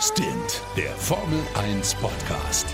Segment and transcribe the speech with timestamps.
[0.00, 2.66] Stint, der Formel 1 Podcast.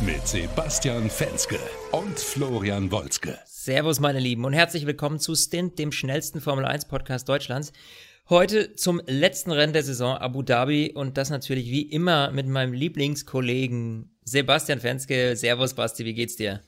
[0.00, 1.58] Mit Sebastian Fenske
[1.92, 3.38] und Florian Wolzke.
[3.44, 7.74] Servus, meine Lieben, und herzlich willkommen zu Stint, dem schnellsten Formel 1 Podcast Deutschlands.
[8.30, 12.72] Heute zum letzten Rennen der Saison Abu Dhabi und das natürlich wie immer mit meinem
[12.72, 15.36] Lieblingskollegen Sebastian Fenske.
[15.36, 16.62] Servus, Basti, wie geht's dir?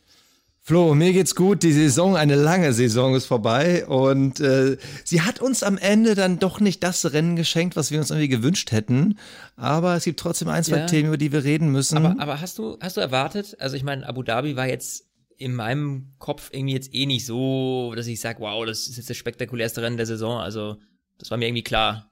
[0.64, 1.64] Flo, mir geht's gut.
[1.64, 6.38] Die Saison, eine lange Saison ist vorbei und äh, sie hat uns am Ende dann
[6.38, 9.18] doch nicht das Rennen geschenkt, was wir uns irgendwie gewünscht hätten.
[9.56, 10.87] Aber es gibt trotzdem ein, zwei ja.
[10.87, 11.98] Themen, über die wir reden müssen.
[11.98, 13.56] Aber, aber hast du hast du erwartet?
[13.59, 15.04] Also ich meine, Abu Dhabi war jetzt
[15.37, 19.10] in meinem Kopf irgendwie jetzt eh nicht so, dass ich sage, wow, das ist jetzt
[19.10, 20.38] das spektakulärste Rennen der Saison.
[20.38, 20.76] Also
[21.18, 22.12] das war mir irgendwie klar.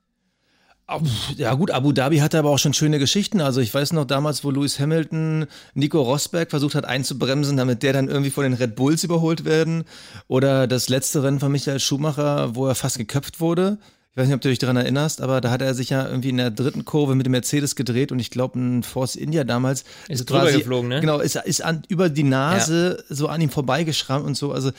[1.37, 3.41] Ja gut, Abu Dhabi hatte aber auch schon schöne Geschichten.
[3.41, 7.93] Also ich weiß noch damals, wo Lewis Hamilton Nico Rosberg versucht hat einzubremsen, damit der
[7.93, 9.85] dann irgendwie von den Red Bulls überholt werden.
[10.29, 13.79] Oder das letzte Rennen von Michael Schumacher, wo er fast geköpft wurde.
[14.13, 16.31] Ich weiß nicht, ob du dich daran erinnerst, aber da hat er sich ja irgendwie
[16.31, 19.85] in der dritten Kurve mit dem Mercedes gedreht und ich glaube, ein Force India damals
[20.09, 21.01] ist, ist drüber geflogen, ne?
[21.01, 23.15] Genau, ist, ist an, über die Nase ja.
[23.15, 24.51] so an ihm vorbeigeschrammt und so.
[24.51, 24.73] Also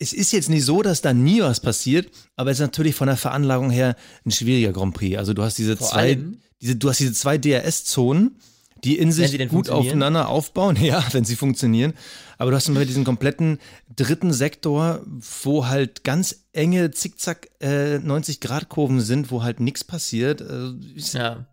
[0.00, 3.06] es ist jetzt nicht so, dass da nie was passiert, aber es ist natürlich von
[3.06, 5.18] der Veranlagung her ein schwieriger Grand Prix.
[5.18, 6.18] Also du hast diese Vor zwei,
[6.60, 8.36] diese, du hast diese zwei DRS-Zonen,
[8.82, 11.92] die in sich gut aufeinander aufbauen, ja, wenn sie funktionieren.
[12.38, 13.58] Aber du hast immer diesen kompletten
[13.94, 15.02] dritten Sektor,
[15.42, 20.40] wo halt ganz enge Zickzack äh, 90-Grad-Kurven sind, wo halt nichts passiert.
[20.40, 20.76] Also,
[21.12, 21.46] ja.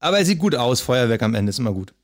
[0.00, 1.94] Aber er sieht gut aus, Feuerwerk am Ende ist immer gut.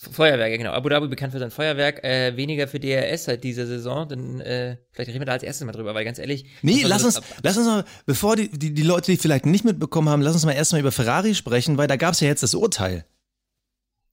[0.00, 0.72] Feuerwerk, genau.
[0.72, 4.78] Abu Dhabi bekannt für sein Feuerwerk, äh, weniger für DRS seit dieser Saison, denn äh,
[4.92, 6.46] vielleicht reden wir da als erstes mal drüber, weil ganz ehrlich.
[6.62, 10.08] Nee, lass uns, lass uns mal, bevor die, die, die Leute, die vielleicht nicht mitbekommen
[10.08, 12.54] haben, lass uns mal erstmal über Ferrari sprechen, weil da gab es ja jetzt das
[12.54, 13.04] Urteil.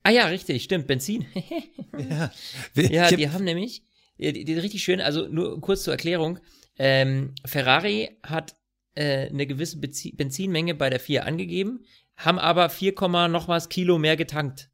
[0.04, 1.26] Ah ja, richtig, stimmt, Benzin.
[1.98, 2.32] ja,
[2.76, 3.82] ja die haben nämlich,
[4.18, 6.40] die, die richtig schön, also nur kurz zur Erklärung,
[6.78, 8.56] ähm, Ferrari hat
[8.96, 11.86] äh, eine gewisse Benzinmenge bei der 4 angegeben,
[12.18, 12.94] haben aber 4,
[13.30, 14.70] noch was Kilo mehr getankt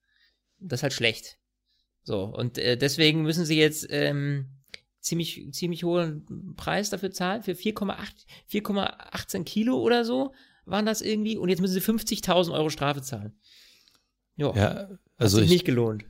[0.64, 1.38] das ist halt schlecht.
[2.03, 4.50] So, und äh, deswegen müssen sie jetzt ähm,
[5.00, 7.96] ziemlich, ziemlich hohen Preis dafür zahlen, für 4,8,
[8.51, 10.34] 4,18 Kilo oder so
[10.66, 11.38] waren das irgendwie.
[11.38, 13.38] Und jetzt müssen sie 50.000 Euro Strafe zahlen.
[14.35, 16.06] Jo, ja, also hat sich ich, nicht gelohnt.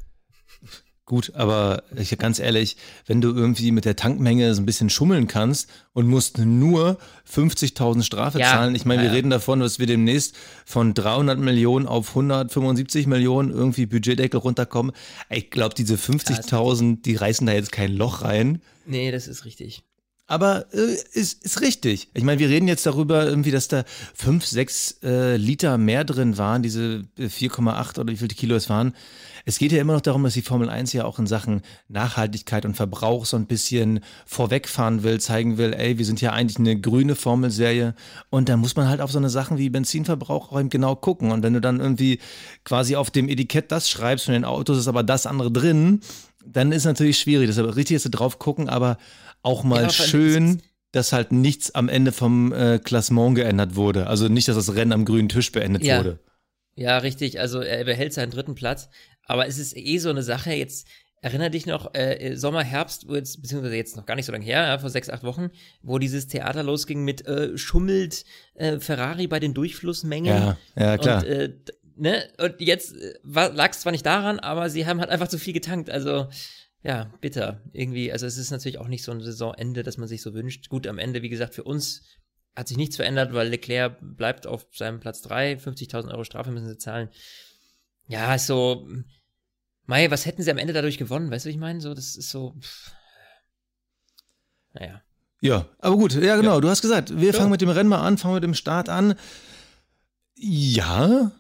[1.06, 5.28] Gut, aber ich, ganz ehrlich, wenn du irgendwie mit der Tankmenge so ein bisschen schummeln
[5.28, 6.98] kannst und musst nur
[7.30, 10.34] 50.000 Strafe ja, zahlen, ich meine, ja, wir reden davon, dass wir demnächst
[10.66, 14.94] von 300 Millionen auf 175 Millionen irgendwie Budgetdeckel runterkommen.
[15.30, 18.62] Ich glaube, diese 50.000, die reißen da jetzt kein Loch rein.
[18.86, 19.84] Nee, das ist richtig.
[20.26, 22.10] Aber äh, ist, ist richtig.
[22.14, 23.84] Ich meine, wir reden jetzt darüber, irgendwie, dass da
[24.16, 28.94] 5, 6 äh, Liter mehr drin waren, diese 4,8 oder wie viele Kilo es waren.
[29.46, 32.66] Es geht ja immer noch darum, dass die Formel 1 ja auch in Sachen Nachhaltigkeit
[32.66, 36.80] und Verbrauch so ein bisschen vorwegfahren will, zeigen will, ey, wir sind ja eigentlich eine
[36.80, 37.94] grüne Formelserie
[38.30, 41.32] und da muss man halt auf so eine Sachen wie Benzinverbrauch auch eben genau gucken.
[41.32, 42.20] Und wenn du dann irgendwie
[42.64, 46.00] quasi auf dem Etikett das schreibst von den Autos, ist aber das andere drin,
[46.46, 47.48] dann ist natürlich schwierig.
[47.48, 48.98] Deshalb richtig, dass du drauf gucken, aber
[49.42, 50.62] auch mal ja, schön
[50.94, 54.08] dass halt nichts am Ende vom äh, Klassement geändert wurde.
[54.08, 55.98] Also nicht, dass das Rennen am grünen Tisch beendet ja.
[55.98, 56.20] wurde.
[56.76, 57.40] Ja, richtig.
[57.40, 58.90] Also er behält seinen dritten Platz.
[59.26, 60.88] Aber es ist eh so eine Sache, jetzt
[61.22, 64.46] erinnere dich noch, äh, Sommer, Herbst, wo jetzt, beziehungsweise jetzt noch gar nicht so lange
[64.46, 65.50] her, ja, vor sechs, acht Wochen,
[65.82, 70.36] wo dieses Theater losging mit äh, schummelt äh, Ferrari bei den Durchflussmengen.
[70.36, 71.24] Ja, ja, klar.
[71.24, 71.54] Und, äh,
[71.96, 72.30] ne?
[72.38, 75.54] und jetzt äh, lag es zwar nicht daran, aber sie haben halt einfach zu viel
[75.54, 75.90] getankt.
[75.90, 76.28] Also,
[76.82, 77.62] ja, bitter.
[77.72, 80.70] Irgendwie, also es ist natürlich auch nicht so ein Saisonende, das man sich so wünscht.
[80.70, 82.04] Gut, am Ende, wie gesagt, für uns
[82.56, 86.68] hat sich nichts verändert, weil Leclerc bleibt auf seinem Platz drei 50.000 Euro Strafe müssen
[86.68, 87.10] sie zahlen
[88.08, 88.88] ja, ist so,
[89.86, 91.30] Mai, was hätten sie am Ende dadurch gewonnen?
[91.32, 91.82] Weißt du, was ich meine?
[91.82, 92.92] So, das ist so, pff.
[94.74, 95.02] naja.
[95.42, 96.62] Ja, aber gut, ja genau, ja.
[96.62, 97.34] du hast gesagt, wir ja.
[97.34, 99.16] fangen mit dem Rennen mal an, fangen mit dem Start an.
[100.36, 101.32] Ja,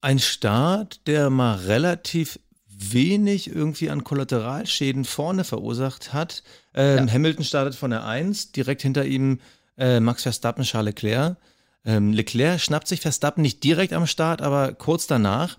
[0.00, 2.38] ein Start, der mal relativ
[2.68, 6.42] wenig irgendwie an Kollateralschäden vorne verursacht hat.
[6.74, 7.14] Ähm, ja.
[7.14, 9.40] Hamilton startet von der 1, direkt hinter ihm
[9.76, 11.36] äh, Max Verstappen, Charles Leclerc.
[11.84, 15.58] Ähm, Leclerc schnappt sich Verstappen nicht direkt am Start, aber kurz danach.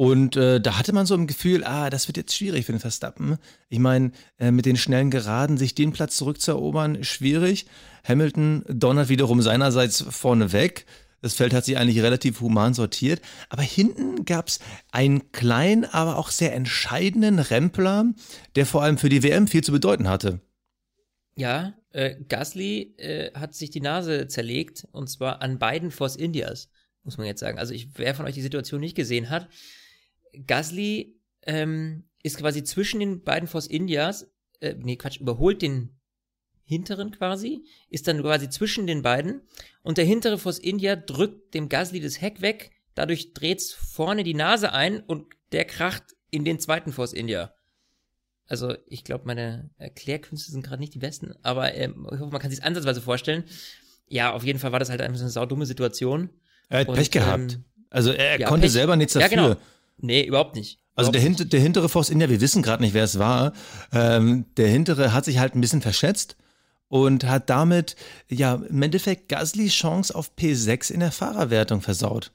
[0.00, 2.80] Und äh, da hatte man so ein Gefühl, ah, das wird jetzt schwierig für den
[2.80, 3.36] Verstappen.
[3.68, 7.66] Ich meine, äh, mit den schnellen Geraden sich den Platz zurückzuerobern, schwierig.
[8.08, 10.86] Hamilton donnert wiederum seinerseits vorne weg.
[11.22, 13.20] Das Feld hat sich eigentlich relativ human sortiert.
[13.48, 14.58] Aber hinten gab es
[14.90, 18.06] einen kleinen, aber auch sehr entscheidenden Rempler,
[18.56, 20.40] der vor allem für die WM viel zu bedeuten hatte.
[21.36, 26.70] Ja, äh, Gasly äh, hat sich die Nase zerlegt und zwar an beiden Force Indias,
[27.02, 27.58] muss man jetzt sagen.
[27.58, 29.48] Also ich, wer von euch die Situation nicht gesehen hat,
[30.46, 34.30] Gasly ähm, ist quasi zwischen den beiden Force Indias,
[34.60, 35.99] äh, nee, Quatsch, überholt den
[36.70, 39.42] hinteren quasi, ist dann quasi zwischen den beiden
[39.82, 44.34] und der hintere Force India drückt dem Gasly das Heck weg, dadurch dreht's vorne die
[44.34, 47.52] Nase ein und der kracht in den zweiten Force India.
[48.46, 52.40] Also ich glaube, meine Erklärkünste sind gerade nicht die besten, aber ähm, ich hoffe, man
[52.40, 53.44] kann sich ansatzweise vorstellen.
[54.06, 56.30] Ja, auf jeden Fall war das halt einfach so eine saudumme Situation.
[56.68, 57.54] Er hat und, Pech gehabt.
[57.54, 58.72] Ähm, also er, er ja, konnte Pech.
[58.72, 59.28] selber nichts dafür.
[59.28, 59.60] Ja, genau.
[59.98, 60.78] Nee, überhaupt nicht.
[60.94, 63.54] Also der, hinter, der hintere Force India, wir wissen gerade nicht, wer es war.
[63.92, 66.36] Ähm, der hintere hat sich halt ein bisschen verschätzt
[66.90, 67.96] und hat damit
[68.28, 72.32] ja im Endeffekt Gasly Chance auf P6 in der Fahrerwertung versaut.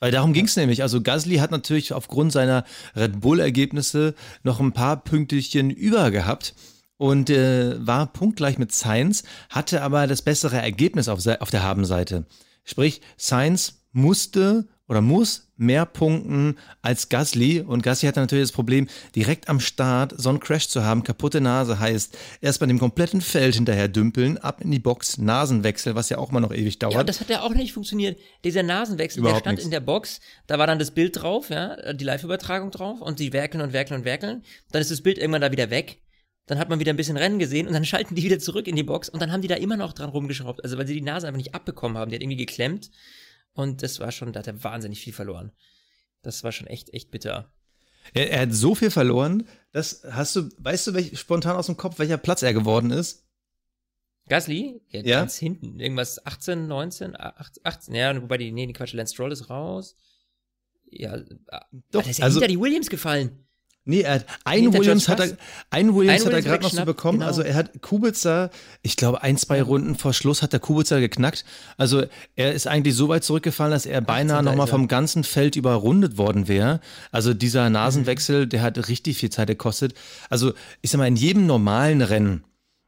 [0.00, 0.82] Weil darum ging es nämlich.
[0.82, 2.64] Also Gasly hat natürlich aufgrund seiner
[2.96, 6.54] Red Bull-Ergebnisse noch ein paar Pünktchen über gehabt
[6.96, 12.26] und äh, war punktgleich mit Sainz, hatte aber das bessere Ergebnis auf, auf der Habenseite.
[12.64, 17.60] Sprich, Sainz musste oder muss mehr punkten als Gasly.
[17.60, 21.02] Und Gasly hatte natürlich das Problem, direkt am Start so einen Crash zu haben.
[21.02, 25.94] Kaputte Nase heißt, erst bei dem kompletten Feld hinterher dümpeln, ab in die Box, Nasenwechsel,
[25.94, 26.94] was ja auch mal noch ewig dauert.
[26.94, 28.18] Ja, das hat ja auch nicht funktioniert.
[28.44, 29.64] Dieser Nasenwechsel, Überhaupt der stand nichts.
[29.64, 33.32] in der Box, da war dann das Bild drauf, ja, die Live-Übertragung drauf und sie
[33.32, 34.42] werkeln und werkeln und werkeln.
[34.72, 36.02] Dann ist das Bild irgendwann da wieder weg.
[36.46, 38.76] Dann hat man wieder ein bisschen Rennen gesehen und dann schalten die wieder zurück in
[38.76, 40.62] die Box und dann haben die da immer noch dran rumgeschraubt.
[40.62, 42.10] Also weil sie die Nase einfach nicht abbekommen haben.
[42.10, 42.90] Die hat irgendwie geklemmt.
[43.54, 45.52] Und das war schon, da hat er wahnsinnig viel verloren.
[46.22, 47.52] Das war schon echt, echt bitter.
[48.14, 51.76] Er, er hat so viel verloren, das hast du, weißt du welch, spontan aus dem
[51.76, 53.24] Kopf, welcher Platz er geworden ist?
[54.28, 54.80] Gasly?
[54.88, 55.20] Ja, ja.
[55.20, 55.80] ganz hinten.
[55.80, 59.96] Irgendwas 18, 19, 18, ja, wobei die, nee, die Quatsch, Lance Stroll ist raus.
[60.90, 61.16] Ja,
[61.90, 63.46] doch, der ist ja also, hinter die Williams gefallen.
[63.84, 65.36] Nee, er hat einen Williams hat er,
[65.70, 67.18] einen Williams hat er gerade noch so bekommen.
[67.18, 67.28] Genau.
[67.28, 68.50] Also er hat Kubica,
[68.82, 71.44] ich glaube, ein, zwei Runden vor Schluss hat der Kubica geknackt.
[71.76, 72.04] Also
[72.36, 76.46] er ist eigentlich so weit zurückgefallen, dass er beinahe nochmal vom ganzen Feld überrundet worden
[76.46, 76.80] wäre.
[77.10, 78.48] Also dieser Nasenwechsel, mhm.
[78.50, 79.94] der hat richtig viel Zeit gekostet.
[80.30, 82.44] Also ich sag mal, in jedem normalen Rennen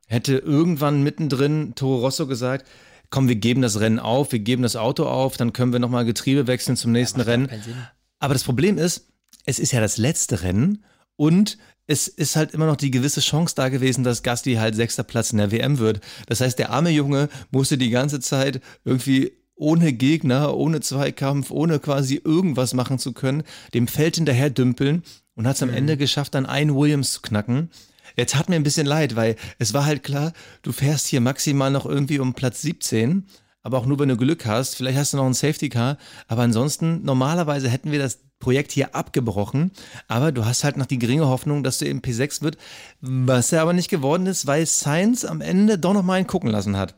[0.07, 2.67] hätte irgendwann mittendrin Toro Rosso gesagt,
[3.11, 6.05] komm, wir geben das Rennen auf, wir geben das Auto auf, dann können wir nochmal
[6.05, 7.49] Getriebe wechseln zum nächsten ja, Rennen.
[8.21, 9.09] Aber das Problem ist,
[9.45, 10.85] es ist ja das letzte Rennen
[11.17, 15.03] und es ist halt immer noch die gewisse Chance da gewesen, dass Gasti halt sechster
[15.03, 16.01] Platz in der WM wird.
[16.27, 21.79] Das heißt, der arme Junge musste die ganze Zeit irgendwie ohne Gegner, ohne Zweikampf, ohne
[21.79, 25.03] quasi irgendwas machen zu können, dem Feld hinterher dümpeln
[25.35, 25.77] und hat es am mhm.
[25.77, 27.71] Ende geschafft, dann einen Williams zu knacken.
[28.17, 30.33] Jetzt hat mir ein bisschen leid, weil es war halt klar,
[30.63, 33.27] du fährst hier maximal noch irgendwie um Platz 17,
[33.63, 34.77] aber auch nur, wenn du Glück hast.
[34.77, 35.99] Vielleicht hast du noch einen Safety Car,
[36.29, 39.73] aber ansonsten, normalerweise hätten wir das Projekt hier abgebrochen.
[40.09, 42.59] Aber du hast halt noch die geringe Hoffnung, dass du im P6 wird,
[43.01, 46.51] was er aber nicht geworden ist, weil Science am Ende doch noch mal einen gucken
[46.51, 46.95] lassen hat.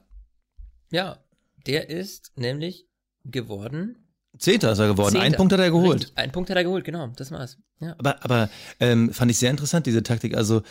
[0.91, 1.19] Ja,
[1.67, 2.87] der ist nämlich
[3.25, 3.99] geworden.
[4.39, 5.13] Zehnter ist er geworden.
[5.13, 5.25] Zehnter.
[5.25, 6.01] Einen Punkt hat er geholt.
[6.01, 6.19] Richtig.
[6.19, 7.09] Einen Punkt hat er geholt, genau.
[7.17, 7.59] Das war's.
[7.81, 7.95] Ja.
[7.99, 8.51] Aber, aber
[8.81, 10.37] ähm, fand ich sehr interessant, diese Taktik.
[10.37, 10.63] Also,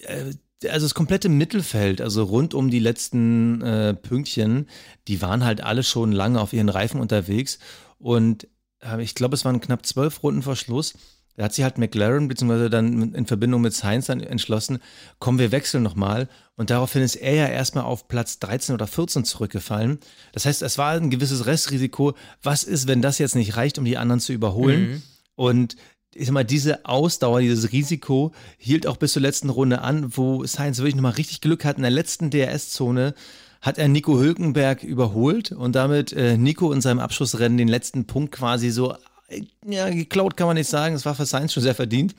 [0.00, 0.32] äh,
[0.68, 4.68] also das komplette Mittelfeld, also rund um die letzten äh, Pünktchen,
[5.08, 7.58] die waren halt alle schon lange auf ihren Reifen unterwegs.
[7.98, 8.46] Und
[8.98, 10.94] ich glaube, es waren knapp zwölf Runden vor Schluss.
[11.36, 14.78] Da hat sich halt McLaren, beziehungsweise dann in Verbindung mit Sainz dann entschlossen,
[15.20, 16.28] komm, wir wechseln nochmal.
[16.56, 20.00] Und daraufhin ist er ja erstmal auf Platz 13 oder 14 zurückgefallen.
[20.32, 22.14] Das heißt, es war ein gewisses Restrisiko.
[22.42, 24.90] Was ist, wenn das jetzt nicht reicht, um die anderen zu überholen?
[24.90, 25.02] Mhm.
[25.34, 25.76] Und
[26.14, 30.44] ich sag mal, diese Ausdauer, dieses Risiko hielt auch bis zur letzten Runde an, wo
[30.44, 33.14] Sainz wirklich nochmal richtig Glück hat in der letzten DRS-Zone
[33.60, 38.32] hat er Nico Hülkenberg überholt und damit äh, Nico in seinem Abschlussrennen den letzten Punkt
[38.32, 38.94] quasi so,
[39.28, 42.14] äh, ja, geklaut kann man nicht sagen, es war für Sainz schon sehr verdient.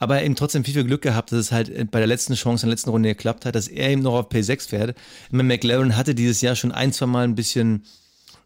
[0.00, 2.34] Aber er eben trotzdem viel, viel Glück gehabt, dass es halt äh, bei der letzten
[2.34, 4.96] Chance in der letzten Runde geklappt hat, dass er eben noch auf P6 fährt.
[5.30, 7.84] Meine, McLaren hatte dieses Jahr schon ein, zwei Mal ein bisschen,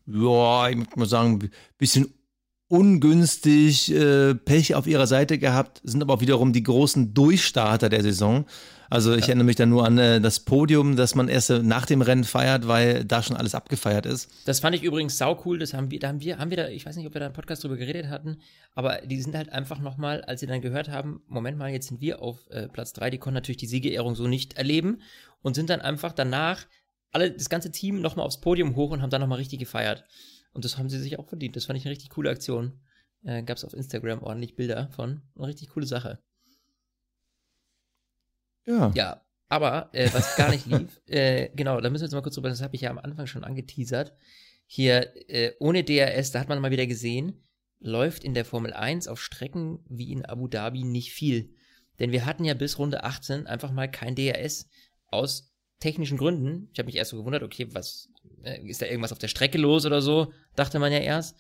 [0.07, 2.13] ja, ich muss mal sagen, ein bisschen
[2.69, 8.03] ungünstig äh, Pech auf ihrer Seite gehabt, sind aber auch wiederum die großen Durchstarter der
[8.03, 8.47] Saison.
[8.93, 9.29] Also ich ja.
[9.29, 12.69] erinnere mich dann nur an äh, das Podium, das man erst nach dem Rennen feiert,
[12.69, 14.31] weil da schon alles abgefeiert ist.
[14.45, 15.59] Das fand ich übrigens sau cool.
[15.59, 17.25] Das haben wir, da haben wir, haben wir da, ich weiß nicht, ob wir da
[17.25, 18.43] einen Podcast drüber geredet hatten,
[18.75, 22.03] aber die sind halt einfach nochmal, als sie dann gehört haben, Moment mal, jetzt sind
[22.03, 25.01] wir auf äh, Platz drei, die konnten natürlich die Siegerehrung so nicht erleben
[25.41, 26.67] und sind dann einfach danach
[27.13, 30.05] alle, das ganze Team nochmal aufs Podium hoch und haben dann nochmal richtig gefeiert.
[30.53, 31.57] Und das haben sie sich auch verdient.
[31.57, 32.79] Das fand ich eine richtig coole Aktion.
[33.25, 35.23] Äh, Gab es auf Instagram ordentlich Bilder von.
[35.35, 36.19] Eine richtig coole Sache.
[38.67, 38.93] Ja.
[38.95, 42.35] Ja, aber äh, was gar nicht lief, äh, genau, da müssen wir jetzt mal kurz
[42.35, 44.15] drüber, das habe ich ja am Anfang schon angeteasert.
[44.67, 47.43] Hier, äh, ohne DRS, da hat man mal wieder gesehen,
[47.81, 51.55] läuft in der Formel 1 auf Strecken wie in Abu Dhabi nicht viel.
[51.99, 54.69] Denn wir hatten ja bis Runde 18 einfach mal kein DRS
[55.09, 56.69] aus technischen Gründen.
[56.73, 58.09] Ich habe mich erst so gewundert, okay, was,
[58.43, 60.33] äh, ist da irgendwas auf der Strecke los oder so?
[60.55, 61.37] Dachte man ja erst.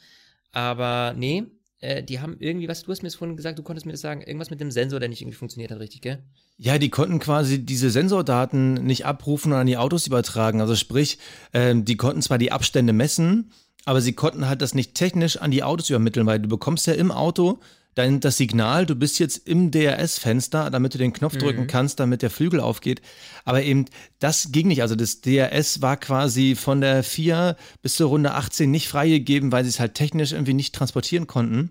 [0.50, 1.46] Aber nee,
[1.82, 4.00] äh, die haben irgendwie, was du hast mir jetzt vorhin gesagt, du konntest mir das
[4.00, 6.22] sagen, irgendwas mit dem Sensor, der nicht irgendwie funktioniert hat, richtig, gell?
[6.56, 10.60] Ja, die konnten quasi diese Sensordaten nicht abrufen und an die Autos übertragen.
[10.60, 11.18] Also sprich,
[11.52, 13.50] äh, die konnten zwar die Abstände messen,
[13.84, 16.94] aber sie konnten halt das nicht technisch an die Autos übermitteln, weil du bekommst ja
[16.94, 17.58] im Auto
[17.94, 21.38] dein, das Signal, du bist jetzt im DRS-Fenster, damit du den Knopf mhm.
[21.40, 23.02] drücken kannst, damit der Flügel aufgeht.
[23.44, 23.86] Aber eben,
[24.18, 24.82] das ging nicht.
[24.82, 29.64] Also das DRS war quasi von der 4 bis zur Runde 18 nicht freigegeben, weil
[29.64, 31.70] sie es halt technisch irgendwie nicht transportieren konnten.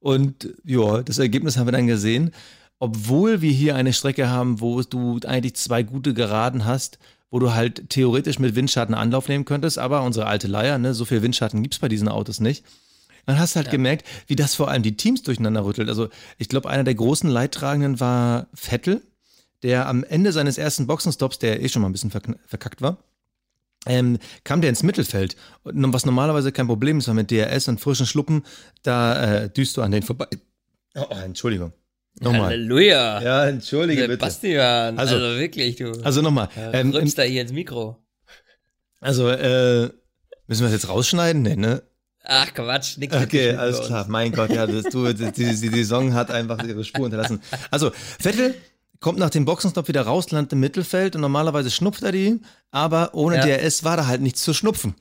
[0.00, 2.32] Und ja, das Ergebnis haben wir dann gesehen.
[2.78, 6.98] Obwohl wir hier eine Strecke haben, wo du eigentlich zwei gute Geraden hast,
[7.30, 11.04] wo du halt theoretisch mit Windschatten Anlauf nehmen könntest, aber unsere alte Leier, ne, so
[11.04, 12.64] viel Windschatten gibt es bei diesen Autos nicht.
[13.26, 13.72] Dann hast du halt ja.
[13.72, 15.88] gemerkt, wie das vor allem die Teams durcheinander rüttelt.
[15.88, 19.02] Also ich glaube, einer der großen Leidtragenden war Vettel,
[19.62, 22.98] der am Ende seines ersten Boxenstops, der eh schon mal ein bisschen verkackt war,
[23.86, 25.36] ähm, kam der ins Mittelfeld.
[25.62, 28.44] Und was normalerweise kein Problem ist, weil mit DRS und frischen Schluppen,
[28.82, 30.26] da äh, düst du an den vorbei.
[30.94, 31.72] Oh, oh Entschuldigung.
[32.20, 32.50] Nochmal.
[32.50, 33.22] Halleluja.
[33.22, 35.00] Ja, entschuldige Sebastian, bitte.
[35.00, 35.92] Also, also wirklich, du.
[36.04, 36.48] Also nochmal.
[36.56, 37.96] Ähm, rülpst da hier ins Mikro.
[39.00, 39.90] Also, äh,
[40.46, 41.42] müssen wir das jetzt rausschneiden?
[41.42, 41.82] Nee, ne?
[42.24, 43.14] Ach Quatsch, nix.
[43.14, 44.06] Okay, alles klar.
[44.08, 47.40] Mein Gott, ja, das, du, die, die, die Saison hat einfach ihre Spur hinterlassen.
[47.70, 48.54] Also, Vettel
[49.00, 52.40] kommt nach dem Boxenstopp wieder raus, landet im Mittelfeld und normalerweise schnupft er die,
[52.70, 53.58] aber ohne ja.
[53.58, 54.94] DRS war da halt nichts zu schnupfen.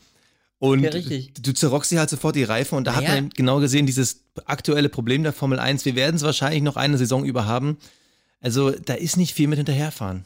[0.59, 3.07] Und ja, du zerrockst sie halt sofort die Reifen und da naja.
[3.07, 5.85] hat man genau gesehen, dieses aktuelle Problem der Formel 1.
[5.85, 7.77] Wir werden es wahrscheinlich noch eine Saison über haben.
[8.39, 10.25] Also da ist nicht viel mit hinterherfahren.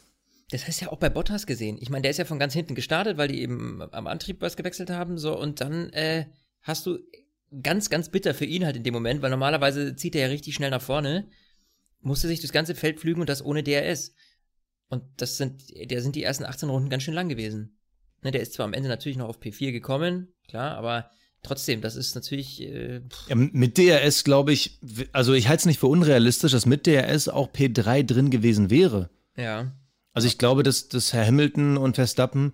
[0.50, 1.78] Das heißt ja auch bei Bottas gesehen.
[1.80, 4.56] Ich meine, der ist ja von ganz hinten gestartet, weil die eben am Antrieb was
[4.56, 6.26] gewechselt haben, so und dann äh,
[6.68, 7.00] hast du
[7.64, 10.56] ganz, ganz bitter für ihn halt in dem Moment, weil normalerweise zieht er ja richtig
[10.56, 11.30] schnell nach vorne,
[12.02, 14.14] musste sich das ganze Feld flügen und das ohne DRS.
[14.90, 17.78] Und das sind, der sind die ersten 18 Runden ganz schön lang gewesen.
[18.24, 21.10] Ne, der ist zwar am Ende natürlich noch auf P4 gekommen, klar, aber
[21.44, 22.62] trotzdem, das ist natürlich.
[22.62, 24.80] Äh, ja, mit DRS glaube ich,
[25.12, 29.10] also ich halte es nicht für unrealistisch, dass mit DRS auch P3 drin gewesen wäre.
[29.36, 29.72] Ja.
[30.14, 32.54] Also ich glaube, dass, dass Herr Hamilton und Verstappen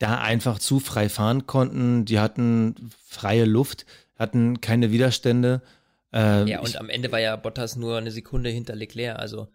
[0.00, 2.04] da einfach zu frei fahren konnten.
[2.06, 2.74] Die hatten
[3.06, 3.86] freie Luft,
[4.18, 5.62] hatten keine Widerstände.
[6.12, 9.48] Äh, ja, und ich, am Ende war ja Bottas nur eine Sekunde hinter Leclerc, also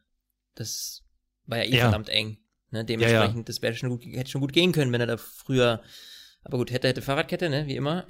[0.53, 1.03] das
[1.45, 1.81] war ja eh ja.
[1.81, 2.37] verdammt eng.
[2.71, 2.85] Ne?
[2.85, 3.43] Dementsprechend, ja, ja.
[3.43, 5.81] das wäre schon gut, hätte schon gut gehen können, wenn er da früher,
[6.43, 8.05] aber gut, hätte, hätte Fahrradkette, ne, wie immer.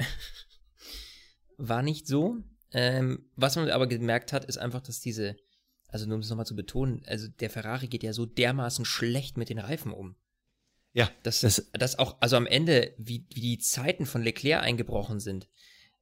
[1.57, 2.37] war nicht so.
[2.71, 5.37] Ähm, was man aber gemerkt hat, ist einfach, dass diese,
[5.87, 9.37] also nur um es nochmal zu betonen, also der Ferrari geht ja so dermaßen schlecht
[9.37, 10.15] mit den Reifen um.
[10.95, 11.11] Ja.
[11.23, 15.49] Dass, das, das auch, also am Ende, wie, wie die Zeiten von Leclerc eingebrochen sind,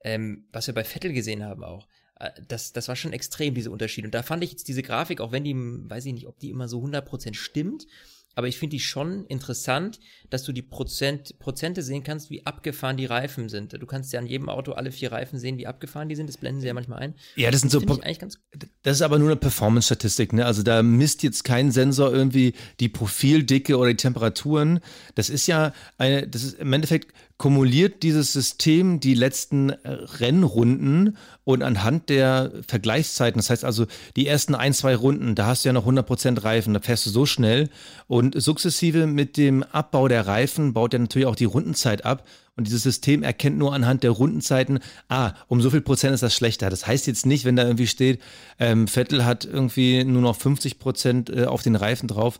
[0.03, 1.87] ähm, was wir bei Vettel gesehen haben auch,
[2.19, 4.07] äh, das, das war schon extrem, diese Unterschiede.
[4.07, 6.51] Und da fand ich jetzt diese Grafik, auch wenn die, weiß ich nicht, ob die
[6.51, 7.87] immer so 100% stimmt,
[8.35, 9.99] aber ich finde die schon interessant,
[10.29, 13.73] dass du die Prozent, Prozente sehen kannst, wie abgefahren die Reifen sind.
[13.73, 16.27] Du kannst ja an jedem Auto alle vier Reifen sehen, wie abgefahren die sind.
[16.27, 17.15] Das blenden sie ja manchmal ein.
[17.35, 17.79] Ja, das sind so.
[17.79, 20.33] das ist aber nur eine Performance-Statistik.
[20.33, 20.45] Ne?
[20.45, 24.79] Also da misst jetzt kein Sensor irgendwie die Profildicke oder die Temperaturen.
[25.15, 29.77] Das ist ja eine, das ist im Endeffekt kumuliert dieses System die letzten äh,
[30.19, 33.85] Rennrunden und anhand der Vergleichszeiten, das heißt also
[34.15, 37.09] die ersten ein, zwei Runden, da hast du ja noch 100% Reifen, da fährst du
[37.09, 37.69] so schnell.
[38.07, 42.25] Und sukzessive mit dem Abbau der Reifen baut er natürlich auch die Rundenzeit ab.
[42.55, 46.35] Und dieses System erkennt nur anhand der Rundenzeiten, ah, um so viel Prozent ist das
[46.35, 46.69] schlechter.
[46.69, 48.21] Das heißt jetzt nicht, wenn da irgendwie steht,
[48.59, 52.39] ähm, Vettel hat irgendwie nur noch 50 Prozent äh, auf den Reifen drauf,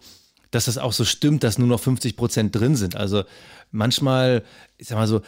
[0.54, 2.96] dass das auch so stimmt, dass nur noch 50 Prozent drin sind.
[2.96, 3.24] Also
[3.72, 4.44] manchmal,
[4.78, 5.22] ich sag mal so,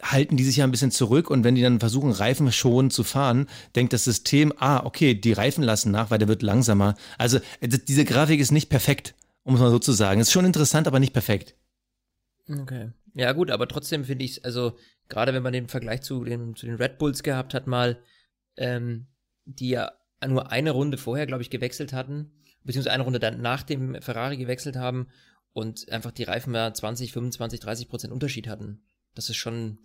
[0.00, 3.04] halten die sich ja ein bisschen zurück und wenn die dann versuchen, Reifen schon zu
[3.04, 6.94] fahren, denkt das System, ah, okay, die Reifen lassen nach, weil der wird langsamer.
[7.18, 10.20] Also äh, diese Grafik ist nicht perfekt, um es mal so zu sagen.
[10.20, 11.54] Ist schon interessant, aber nicht perfekt.
[12.48, 12.90] Okay.
[13.14, 14.76] Ja, gut, aber trotzdem finde ich es, also
[15.08, 17.98] gerade wenn man den Vergleich zu den, zu den Red Bulls gehabt hat, mal,
[18.56, 19.06] ähm,
[19.46, 19.92] die ja
[20.26, 22.30] nur eine Runde vorher, glaube ich, gewechselt hatten,
[22.64, 25.08] beziehungsweise eine Runde dann nach dem Ferrari gewechselt haben
[25.52, 28.82] und einfach die Reifen mal 20, 25, 30 Prozent Unterschied hatten.
[29.14, 29.78] Das ist schon,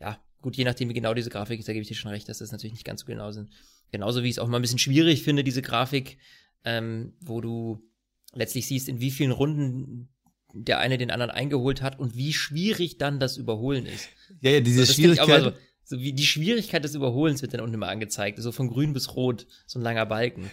[0.00, 2.28] ja, gut, je nachdem, wie genau diese Grafik ist, da gebe ich dir schon recht,
[2.28, 3.50] dass das natürlich nicht ganz so genau sind.
[3.92, 6.18] Genauso wie ich es auch mal ein bisschen schwierig finde, diese Grafik,
[6.64, 7.88] ähm, wo du
[8.32, 10.08] letztlich siehst, in wie vielen Runden
[10.52, 14.08] der eine den anderen eingeholt hat und wie schwierig dann das Überholen ist.
[14.40, 15.42] Ja, ja, diese so, Schwierigkeit.
[15.42, 15.52] So,
[15.84, 18.40] so, wie die Schwierigkeit des Überholens wird dann unten immer angezeigt.
[18.40, 20.50] So von grün bis rot, so ein langer Balken.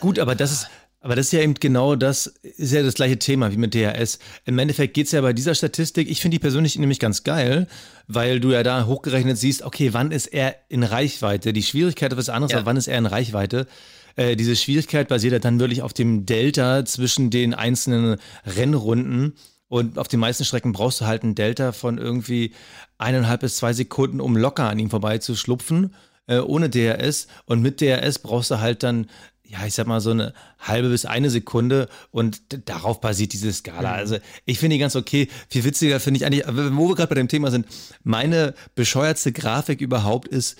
[0.00, 0.66] Gut, aber das ist,
[1.00, 4.20] aber das ist ja eben genau das, ist ja das gleiche Thema wie mit DHS.
[4.44, 7.66] Im Endeffekt geht es ja bei dieser Statistik, ich finde die persönlich nämlich ganz geil,
[8.06, 11.52] weil du ja da hochgerechnet siehst, okay, wann ist er in Reichweite?
[11.52, 12.58] Die Schwierigkeit ist was anderes, ja.
[12.58, 13.66] aber wann ist er in Reichweite?
[14.14, 19.34] Äh, diese Schwierigkeit basiert ja dann wirklich auf dem Delta zwischen den einzelnen Rennrunden.
[19.68, 22.52] Und auf den meisten Strecken brauchst du halt ein Delta von irgendwie
[22.98, 25.94] eineinhalb bis zwei Sekunden, um locker an ihm vorbei zu schlupfen.
[26.26, 29.06] äh, ohne DRS und mit DRS brauchst du halt dann
[29.52, 33.90] ja, ich sag mal, so eine halbe bis eine Sekunde und darauf basiert diese Skala.
[33.90, 33.98] Mhm.
[33.98, 34.16] Also
[34.46, 35.28] ich finde die ganz okay.
[35.50, 37.66] Viel witziger finde ich eigentlich, wo wir gerade bei dem Thema sind,
[38.02, 40.58] meine bescheuertste Grafik überhaupt ist,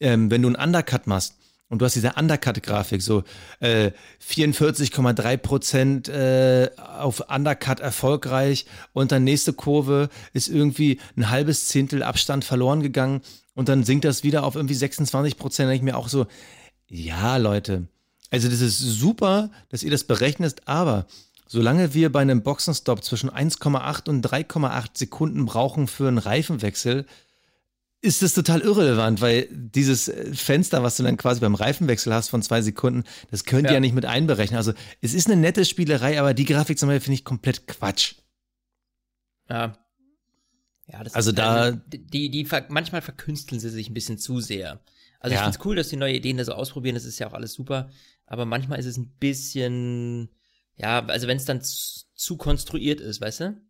[0.00, 1.34] ähm, wenn du einen Undercut machst
[1.68, 3.22] und du hast diese Undercut-Grafik, so
[3.60, 3.90] äh,
[4.26, 12.02] 44,3 Prozent äh, auf Undercut erfolgreich und dann nächste Kurve ist irgendwie ein halbes Zehntel
[12.02, 13.20] Abstand verloren gegangen
[13.54, 15.68] und dann sinkt das wieder auf irgendwie 26 Prozent.
[15.68, 16.26] Da ich mir auch so,
[16.88, 17.88] ja, Leute,
[18.32, 21.06] also das ist super, dass ihr das berechnet, aber
[21.46, 27.04] solange wir bei einem Boxenstopp zwischen 1,8 und 3,8 Sekunden brauchen für einen Reifenwechsel,
[28.00, 32.42] ist das total irrelevant, weil dieses Fenster, was du dann quasi beim Reifenwechsel hast von
[32.42, 33.74] zwei Sekunden, das könnt ihr ja.
[33.74, 34.56] ja nicht mit einberechnen.
[34.56, 34.72] Also
[35.02, 38.14] es ist eine nette Spielerei, aber die Grafik zum Beispiel finde ich komplett Quatsch.
[39.50, 39.76] Ja.
[40.86, 41.54] Ja, das also ist, da.
[41.54, 44.80] Also, die, die, manchmal verkünsteln sie sich ein bisschen zu sehr.
[45.20, 45.40] Also ja.
[45.40, 47.34] ich finde es cool, dass die neue Ideen da so ausprobieren, das ist ja auch
[47.34, 47.90] alles super
[48.26, 50.30] aber manchmal ist es ein bisschen,
[50.76, 53.60] ja, also wenn es dann zu, zu konstruiert ist, weißt du?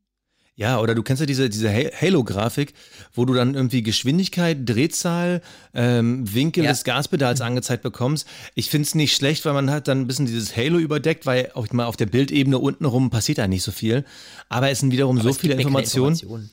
[0.54, 2.74] Ja, oder du kennst ja diese, diese Halo-Grafik,
[3.14, 5.40] wo du dann irgendwie Geschwindigkeit, Drehzahl,
[5.72, 6.70] ähm, Winkel ja.
[6.70, 8.28] des Gaspedals angezeigt bekommst.
[8.54, 11.50] Ich finde es nicht schlecht, weil man hat dann ein bisschen dieses Halo überdeckt, weil
[11.54, 14.04] auch mal auf der Bildebene unten rum passiert da nicht so viel.
[14.50, 16.14] Aber es sind wiederum Aber so viele Informationen.
[16.14, 16.50] Informationen.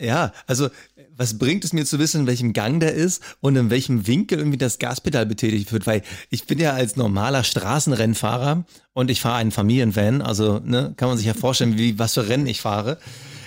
[0.00, 0.68] Ja, also
[1.16, 4.38] was bringt es mir zu wissen, in welchem Gang der ist und in welchem Winkel
[4.38, 5.86] irgendwie das Gaspedal betätigt wird?
[5.86, 11.08] Weil ich bin ja als normaler Straßenrennfahrer und ich fahre einen Familienvan, also ne, kann
[11.08, 12.98] man sich ja vorstellen, wie was für Rennen ich fahre.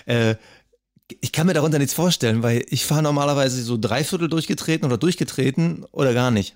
[0.05, 0.35] Äh,
[1.19, 5.85] ich kann mir darunter nichts vorstellen, weil ich fahre normalerweise so dreiviertel durchgetreten oder durchgetreten
[5.91, 6.55] oder gar nicht.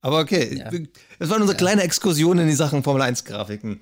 [0.00, 0.70] Aber okay, ja.
[1.18, 1.58] das war unsere ja.
[1.58, 3.80] kleine Exkursion in die Sachen Formel 1 Grafiken.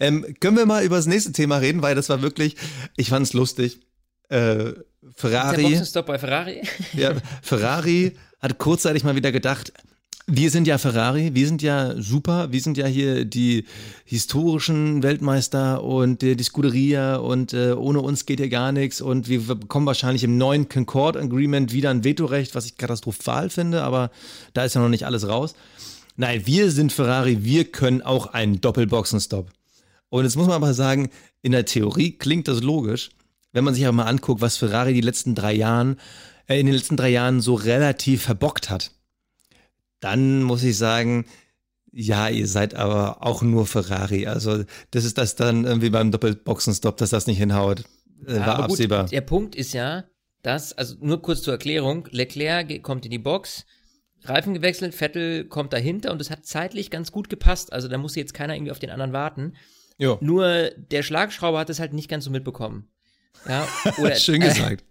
[0.00, 2.56] Ähm, können wir mal über das nächste Thema reden, weil das war wirklich,
[2.96, 3.80] ich fand es lustig.
[4.28, 4.72] Äh,
[5.14, 5.80] Ferrari.
[5.94, 6.62] Der bei Ferrari?
[6.94, 9.72] ja, Ferrari hat kurzzeitig mal wieder gedacht,
[10.26, 13.64] wir sind ja Ferrari, wir sind ja super, wir sind ja hier die
[14.04, 19.28] historischen Weltmeister und äh, die Scuderia und äh, ohne uns geht ja gar nichts und
[19.28, 24.10] wir bekommen wahrscheinlich im neuen Concord Agreement wieder ein Vetorecht, was ich katastrophal finde, aber
[24.54, 25.54] da ist ja noch nicht alles raus.
[26.16, 29.50] Nein, wir sind Ferrari, wir können auch einen Doppelboxenstopp.
[30.12, 31.08] Und jetzt muss man aber sagen,
[31.40, 33.12] in der Theorie klingt das logisch,
[33.52, 35.98] wenn man sich aber mal anguckt, was Ferrari die letzten drei Jahren,
[36.48, 38.90] äh, in den letzten drei Jahren so relativ verbockt hat.
[40.00, 41.24] Dann muss ich sagen,
[41.92, 44.26] ja, ihr seid aber auch nur Ferrari.
[44.26, 47.84] Also, das ist das dann irgendwie beim Doppelboxenstopp, dass das nicht hinhaut.
[48.26, 49.04] Äh, war aber absehbar.
[49.04, 50.04] Gut, der Punkt ist ja,
[50.42, 53.64] dass, also nur kurz zur Erklärung, Leclerc kommt in die Box,
[54.24, 57.72] Reifen gewechselt, Vettel kommt dahinter und es hat zeitlich ganz gut gepasst.
[57.72, 59.54] Also da musste jetzt keiner irgendwie auf den anderen warten.
[60.02, 60.18] Jo.
[60.20, 62.88] Nur der Schlagschrauber hat es halt nicht ganz so mitbekommen.
[63.48, 64.82] Ja, oder, Schön gesagt.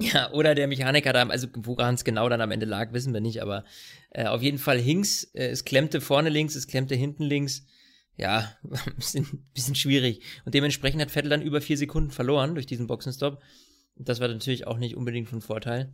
[0.00, 3.14] Äh, ja, oder der Mechaniker da, also woran es genau dann am Ende lag, wissen
[3.14, 3.64] wir nicht, aber
[4.10, 7.64] äh, auf jeden Fall hing's, äh, es klemmte vorne links, es klemmte hinten links.
[8.16, 10.22] Ja, ein bisschen, bisschen schwierig.
[10.44, 13.40] Und dementsprechend hat Vettel dann über vier Sekunden verloren durch diesen Boxenstopp.
[13.94, 15.92] Das war natürlich auch nicht unbedingt von Vorteil.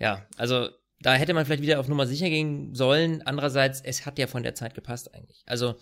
[0.00, 3.22] Ja, also da hätte man vielleicht wieder auf Nummer sicher gehen sollen.
[3.22, 5.44] Andererseits, es hat ja von der Zeit gepasst eigentlich.
[5.46, 5.76] Also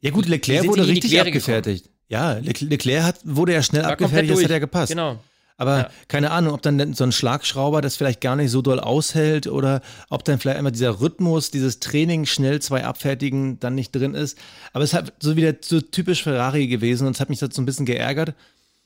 [0.00, 1.84] ja gut, Leclerc wurde richtig abgefertigt.
[1.84, 1.98] Gekommen.
[2.08, 4.90] Ja, Leclerc hat, wurde ja schnell War abgefertigt, das hat ja gepasst.
[4.90, 5.18] Genau.
[5.60, 5.90] Aber ja.
[6.06, 9.82] keine Ahnung, ob dann so ein Schlagschrauber das vielleicht gar nicht so doll aushält oder
[10.08, 14.38] ob dann vielleicht einmal dieser Rhythmus, dieses Training schnell zwei abfertigen dann nicht drin ist.
[14.72, 17.60] Aber es hat so wieder so typisch Ferrari gewesen und es hat mich das so
[17.60, 18.34] ein bisschen geärgert.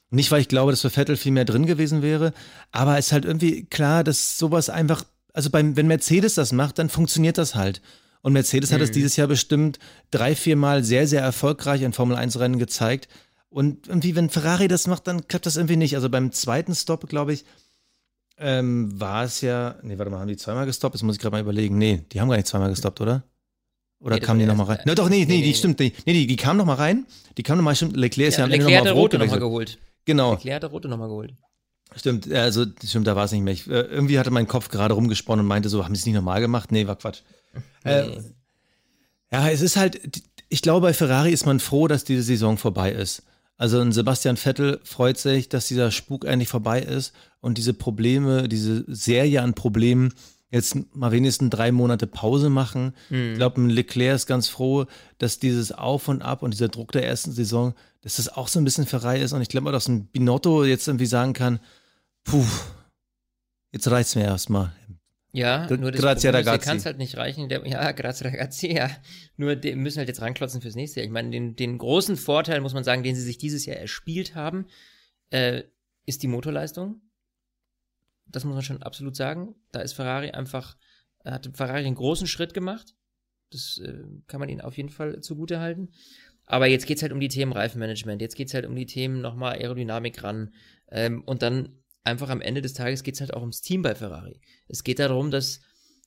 [0.09, 2.33] Nicht, weil ich glaube, dass für Vettel viel mehr drin gewesen wäre,
[2.71, 6.79] aber es ist halt irgendwie klar, dass sowas einfach, also beim, wenn Mercedes das macht,
[6.79, 7.83] dann funktioniert das halt.
[8.23, 8.75] Und Mercedes mhm.
[8.75, 8.95] hat es mhm.
[8.95, 9.79] dieses Jahr bestimmt
[10.11, 13.09] drei, vier Mal sehr, sehr erfolgreich in Formel 1 Rennen gezeigt.
[13.51, 15.95] Und irgendwie, wenn Ferrari das macht, dann klappt das irgendwie nicht.
[15.95, 17.45] Also beim zweiten Stopp, glaube ich,
[18.39, 19.77] ähm, war es ja.
[19.83, 20.95] Nee, warte mal, haben die zweimal gestoppt?
[20.95, 21.77] Das muss ich gerade mal überlegen.
[21.77, 23.25] Nee, die haben gar nicht zweimal gestoppt, oder?
[24.01, 24.79] Oder nee, kamen die nochmal rein?
[24.85, 25.79] Na doch, nee, nee, nee, die stimmt.
[25.79, 27.07] Nee, nee die, die kamen nochmal rein.
[27.37, 27.97] Die kamen nochmal, stimmt.
[27.97, 29.79] Leclerc ist ja, ja am Leclerc Ende nochmal Rot nochmal geholt.
[30.07, 30.33] Genau.
[30.33, 31.35] Leclerc hat der Rote nochmal geholt.
[31.97, 33.55] Stimmt, also stimmt, da war es nicht mehr.
[33.55, 36.15] Ich, äh, irgendwie hatte mein Kopf gerade rumgesponnen und meinte so, haben sie es nicht
[36.15, 36.73] normal gemacht?
[36.73, 37.21] Nee, war Quatsch.
[37.85, 37.91] Nee.
[37.91, 38.21] Äh,
[39.33, 40.01] ja, es ist halt,
[40.49, 43.25] ich glaube, bei Ferrari ist man froh, dass diese Saison vorbei ist.
[43.57, 48.49] Also ein Sebastian Vettel freut sich, dass dieser Spuk endlich vorbei ist und diese Probleme,
[48.49, 50.13] diese Serie an Problemen
[50.51, 52.95] jetzt mal wenigstens drei Monate Pause machen.
[53.09, 53.33] Mhm.
[53.33, 54.85] Ich glaube, ein Leclerc ist ganz froh,
[55.19, 58.61] dass dieses Auf und Ab und dieser Druck der ersten Saison, dass das auch so
[58.61, 59.33] ein bisschen Ferrari ist.
[59.33, 61.59] Und ich glaube, dass ein Binotto jetzt irgendwie sagen kann,
[62.25, 62.45] puh,
[63.73, 64.73] jetzt reicht's mir erstmal.
[65.35, 66.67] Ja, nur das Grazia Problem ragazzi.
[66.69, 67.49] kann es halt nicht reichen.
[67.49, 68.91] Der, ja, grazie ragazzi, ja.
[69.37, 71.07] Nur die müssen halt jetzt ranklotzen fürs nächste Jahr.
[71.07, 74.35] Ich meine, den, den großen Vorteil, muss man sagen, den sie sich dieses Jahr erspielt
[74.35, 74.67] haben,
[75.31, 75.63] äh,
[76.05, 77.01] ist die Motorleistung.
[78.27, 79.55] das muss man schon absolut sagen.
[79.73, 80.77] Da ist Ferrari einfach,
[81.25, 82.95] hat Ferrari einen großen Schritt gemacht.
[83.51, 85.91] Das äh, kann man ihnen auf jeden Fall zugute halten.
[86.45, 88.87] Aber jetzt geht es halt um die Themen Reifenmanagement, jetzt geht es halt um die
[88.87, 90.53] Themen nochmal Aerodynamik ran.
[90.91, 93.95] Ähm, und dann einfach am Ende des Tages geht es halt auch ums Team bei
[93.95, 94.41] Ferrari.
[94.69, 95.61] Es geht darum, dass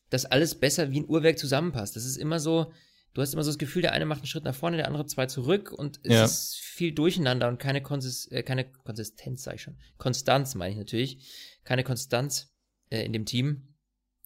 [0.10, 1.96] das alles besser wie ein Uhrwerk zusammenpasst.
[1.96, 2.72] Das ist immer so,
[3.14, 5.06] du hast immer so das Gefühl, der eine macht einen Schritt nach vorne, der andere
[5.06, 6.26] zwei zurück und es ja.
[6.26, 9.78] ist viel durcheinander und keine, Konsist äh, keine Konsistenz, sag ich schon.
[9.98, 11.60] Konstanz meine ich natürlich.
[11.64, 12.54] Keine Konstanz
[12.90, 13.74] äh, in dem Team.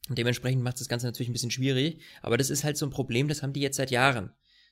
[0.10, 2.02] Und dementsprechend macht das Ganze natürlich ein bisschen schwierig.
[2.24, 4.32] Aber das ist halt so ein Problem, das haben die jetzt seit Jahren.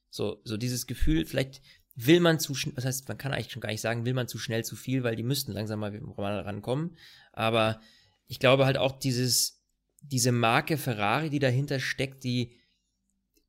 [0.09, 1.61] So, so dieses Gefühl, vielleicht
[1.97, 4.27] will man zu schnell, das heißt, man kann eigentlich schon gar nicht sagen, will man
[4.27, 6.95] zu schnell zu viel, weil die müssten langsam mal rankommen.
[7.33, 7.81] Aber
[8.27, 9.63] ich glaube halt auch dieses,
[10.01, 12.55] diese Marke Ferrari, die dahinter steckt, die,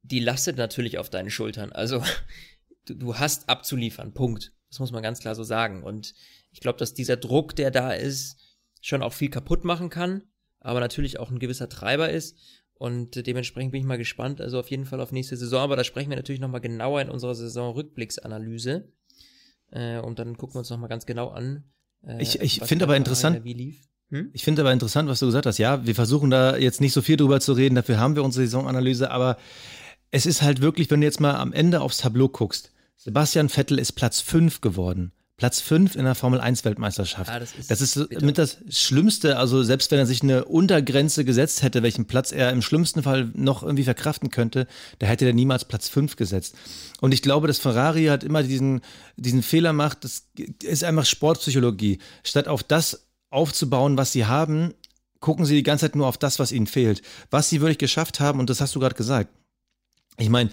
[0.02, 1.72] die lastet natürlich auf deinen Schultern.
[1.72, 2.02] Also
[2.86, 4.52] du, du hast abzuliefern, Punkt.
[4.70, 5.82] Das muss man ganz klar so sagen.
[5.82, 6.14] Und
[6.50, 8.38] ich glaube, dass dieser Druck, der da ist,
[8.80, 10.22] schon auch viel kaputt machen kann,
[10.60, 12.38] aber natürlich auch ein gewisser Treiber ist.
[12.78, 15.82] Und dementsprechend bin ich mal gespannt, also auf jeden Fall auf nächste Saison, aber da
[15.82, 18.88] sprechen wir natürlich nochmal genauer in unserer Saison-Rückblicksanalyse.
[19.72, 21.64] Äh, und dann gucken wir uns nochmal ganz genau an.
[22.06, 23.88] Äh, ich ich finde aber interessant, wie lief.
[24.10, 24.30] Hm?
[24.32, 25.58] Ich finde aber interessant, was du gesagt hast.
[25.58, 28.46] Ja, wir versuchen da jetzt nicht so viel drüber zu reden, dafür haben wir unsere
[28.46, 29.36] Saisonanalyse, aber
[30.10, 33.78] es ist halt wirklich, wenn du jetzt mal am Ende aufs Tableau guckst, Sebastian Vettel
[33.78, 35.12] ist Platz 5 geworden.
[35.38, 37.30] Platz 5 in der Formel 1 Weltmeisterschaft.
[37.30, 41.24] Ah, das ist, das ist mit das Schlimmste, also selbst wenn er sich eine Untergrenze
[41.24, 44.66] gesetzt hätte, welchen Platz er im schlimmsten Fall noch irgendwie verkraften könnte,
[44.98, 46.56] da hätte er niemals Platz 5 gesetzt.
[47.00, 48.80] Und ich glaube, dass Ferrari hat immer diesen,
[49.16, 50.24] diesen Fehler macht, das
[50.64, 52.00] ist einfach Sportpsychologie.
[52.24, 54.74] Statt auf das aufzubauen, was sie haben,
[55.20, 57.02] gucken sie die ganze Zeit nur auf das, was ihnen fehlt.
[57.30, 59.30] Was sie wirklich geschafft haben, und das hast du gerade gesagt,
[60.18, 60.50] ich meine,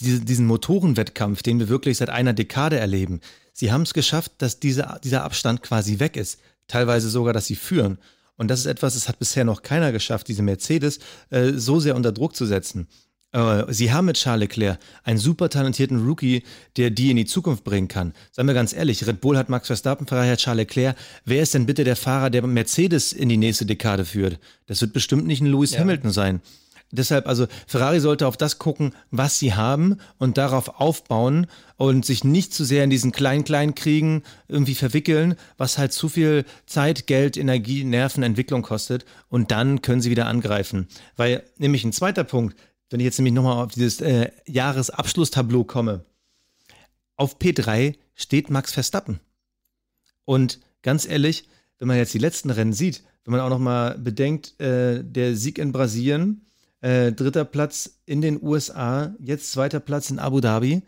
[0.00, 3.20] diese, diesen Motorenwettkampf, den wir wirklich seit einer Dekade erleben,
[3.52, 6.40] sie haben es geschafft, dass diese, dieser Abstand quasi weg ist.
[6.68, 7.98] Teilweise sogar, dass sie führen.
[8.36, 10.98] Und das ist etwas, das hat bisher noch keiner geschafft, diese Mercedes
[11.30, 12.86] äh, so sehr unter Druck zu setzen.
[13.32, 16.42] Äh, sie haben mit Charles Leclerc einen super talentierten Rookie,
[16.76, 18.12] der die in die Zukunft bringen kann.
[18.32, 20.96] Seien wir ganz ehrlich, Red Bull hat Max Verstappen, Ferrari hat Charles Leclerc.
[21.24, 24.38] Wer ist denn bitte der Fahrer, der Mercedes in die nächste Dekade führt?
[24.66, 25.80] Das wird bestimmt nicht ein Lewis ja.
[25.80, 26.40] Hamilton sein.
[26.92, 32.22] Deshalb, also Ferrari sollte auf das gucken, was sie haben und darauf aufbauen und sich
[32.22, 37.82] nicht zu sehr in diesen Klein-Klein-Kriegen irgendwie verwickeln, was halt zu viel Zeit, Geld, Energie,
[37.82, 40.86] Nerven, Entwicklung kostet und dann können sie wieder angreifen.
[41.16, 42.56] Weil nämlich ein zweiter Punkt,
[42.88, 46.04] wenn ich jetzt nämlich nochmal auf dieses äh, Jahresabschlusstableau komme,
[47.16, 49.20] auf P3 steht Max Verstappen.
[50.24, 54.58] Und ganz ehrlich, wenn man jetzt die letzten Rennen sieht, wenn man auch nochmal bedenkt,
[54.60, 56.46] äh, der Sieg in Brasilien,
[56.86, 60.82] äh, dritter Platz in den USA, jetzt zweiter Platz in Abu Dhabi.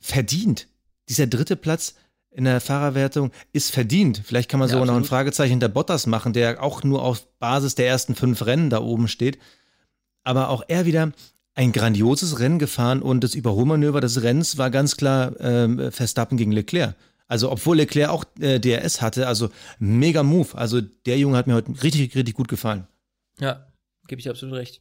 [0.00, 0.66] Verdient.
[1.08, 1.94] Dieser dritte Platz
[2.32, 4.22] in der Fahrerwertung ist verdient.
[4.24, 7.28] Vielleicht kann man ja, sogar noch ein Fragezeichen hinter Bottas machen, der auch nur auf
[7.38, 9.38] Basis der ersten fünf Rennen da oben steht.
[10.24, 11.12] Aber auch er wieder
[11.54, 16.50] ein grandioses Rennen gefahren und das Überholmanöver des Rennens war ganz klar äh, Verstappen gegen
[16.50, 16.96] Leclerc.
[17.28, 20.58] Also obwohl Leclerc auch äh, DRS hatte, also mega Move.
[20.58, 22.88] Also der Junge hat mir heute richtig, richtig gut gefallen.
[23.38, 23.68] Ja,
[24.08, 24.80] gebe ich absolut recht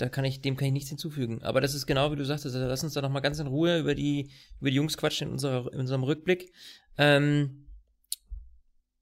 [0.00, 1.42] da kann ich, dem kann ich nichts hinzufügen.
[1.42, 3.78] Aber das ist genau wie du sagtest, also lass uns da nochmal ganz in Ruhe
[3.78, 6.52] über die, über die Jungs quatschen in, unserer, in unserem Rückblick.
[6.96, 7.66] Ähm,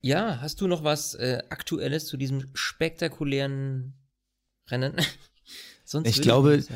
[0.01, 3.95] ja, hast du noch was äh, Aktuelles zu diesem spektakulären
[4.69, 4.95] Rennen?
[5.85, 6.69] Sonst ich glaube, ich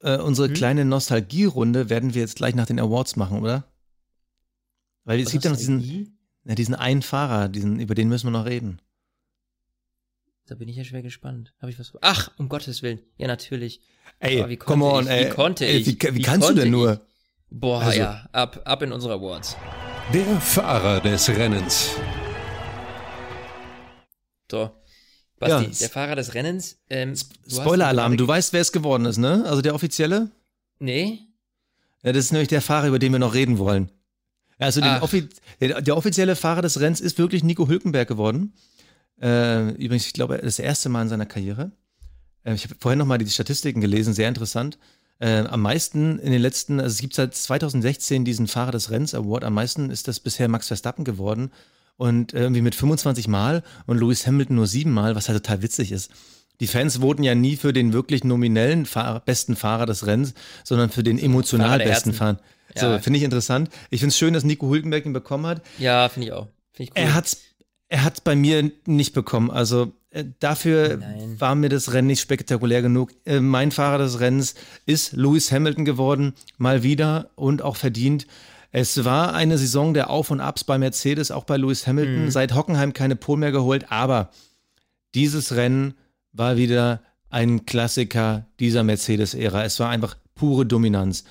[0.00, 0.54] äh, unsere hm?
[0.54, 3.64] kleine Nostalgierunde werden wir jetzt gleich nach den Awards machen, oder?
[5.04, 8.30] Weil es gibt ja noch diesen, ja, diesen einen Fahrer, diesen, über den müssen wir
[8.32, 8.80] noch reden.
[10.52, 11.54] Da bin ich ja schwer gespannt.
[11.62, 11.94] Habe ich was?
[12.02, 13.00] Ach, um Gottes Willen.
[13.16, 13.80] Ja, natürlich.
[14.18, 15.10] Ey, wie come on, ich?
[15.10, 15.24] ey.
[15.24, 15.86] Wie konnte ey, ich?
[15.86, 17.00] Wie, wie, wie kannst du denn nur?
[17.48, 17.98] Boah, also.
[17.98, 19.56] ja, ab, ab in unsere Awards.
[20.12, 21.92] Der Fahrer des Rennens.
[24.50, 24.70] So.
[25.38, 25.78] Basti, ja.
[25.80, 26.76] der Fahrer des Rennens.
[26.90, 27.14] Ähm,
[27.48, 29.46] Spoiler-Alarm, du weißt, wer es geworden ist, ne?
[29.46, 30.32] Also der offizielle?
[30.80, 31.20] Nee.
[32.02, 33.90] Ja, das ist nämlich der Fahrer, über den wir noch reden wollen.
[34.58, 35.28] Also Offi
[35.60, 38.52] der, der, offizielle Fahrer des Rennens ist wirklich Nico Hülkenberg geworden.
[39.22, 41.70] Äh, übrigens, ich glaube, das erste Mal in seiner Karriere.
[42.44, 44.78] Äh, ich habe vorhin nochmal die Statistiken gelesen, sehr interessant.
[45.20, 49.14] Äh, am meisten in den letzten, also es gibt seit 2016 diesen Fahrer des Rennens
[49.14, 51.52] Award, am meisten ist das bisher Max Verstappen geworden.
[51.96, 55.92] Und irgendwie mit 25 Mal und Lewis Hamilton nur sieben Mal, was halt total witzig
[55.92, 56.10] ist.
[56.58, 60.90] Die Fans voten ja nie für den wirklich nominellen Fahrer, besten Fahrer des Rennens, sondern
[60.90, 62.40] für den emotional Fahrer besten Fahrer.
[62.74, 62.96] Ja.
[62.96, 63.68] So, finde ich interessant.
[63.90, 65.62] Ich finde es schön, dass Nico Hülkenberg ihn bekommen hat.
[65.78, 66.48] Ja, finde ich auch.
[66.72, 67.04] Find ich cool.
[67.04, 67.38] Er hat's
[67.92, 69.50] er hat bei mir nicht bekommen.
[69.50, 71.38] Also äh, dafür Nein.
[71.38, 73.12] war mir das Rennen nicht spektakulär genug.
[73.26, 74.54] Äh, mein Fahrer des Rennens
[74.86, 78.26] ist Lewis Hamilton geworden, mal wieder und auch verdient.
[78.70, 82.24] Es war eine Saison der Auf und Abs bei Mercedes, auch bei Lewis Hamilton.
[82.24, 82.30] Mhm.
[82.30, 84.30] Seit Hockenheim keine Pole mehr geholt, aber
[85.14, 85.92] dieses Rennen
[86.32, 89.64] war wieder ein Klassiker dieser Mercedes-Ära.
[89.64, 91.24] Es war einfach pure Dominanz.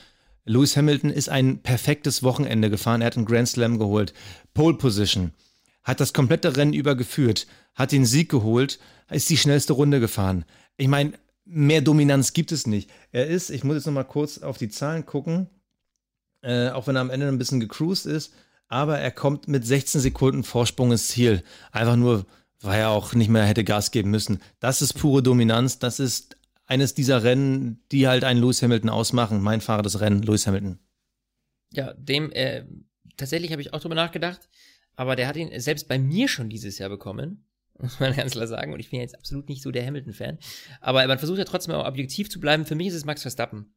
[0.45, 3.02] Lewis Hamilton ist ein perfektes Wochenende gefahren.
[3.02, 4.13] Er hat einen Grand Slam geholt.
[4.54, 5.32] Pole Position.
[5.83, 7.47] Hat das komplette Rennen übergeführt.
[7.73, 8.79] Hat den Sieg geholt.
[9.09, 10.45] Ist die schnellste Runde gefahren.
[10.77, 11.13] Ich meine,
[11.45, 12.89] mehr Dominanz gibt es nicht.
[13.11, 15.49] Er ist, ich muss jetzt nochmal kurz auf die Zahlen gucken,
[16.41, 18.33] äh, auch wenn er am Ende ein bisschen gecruised ist,
[18.67, 21.43] aber er kommt mit 16 Sekunden Vorsprung ins Ziel.
[21.71, 22.25] Einfach nur,
[22.61, 24.39] weil er auch nicht mehr hätte Gas geben müssen.
[24.59, 25.79] Das ist pure Dominanz.
[25.79, 29.41] Das ist eines dieser Rennen, die halt einen Lewis Hamilton ausmachen.
[29.41, 30.79] Mein Fahrer des Rennen, Lewis Hamilton.
[31.73, 32.63] Ja, dem, äh,
[33.17, 34.47] tatsächlich habe ich auch drüber nachgedacht,
[34.95, 37.45] aber der hat ihn selbst bei mir schon dieses Jahr bekommen
[37.82, 38.73] muss man ganz klar sagen.
[38.73, 40.38] Und ich bin jetzt absolut nicht so der Hamilton-Fan.
[40.82, 42.65] Aber man versucht ja trotzdem auch objektiv zu bleiben.
[42.65, 43.73] Für mich ist es Max Verstappen.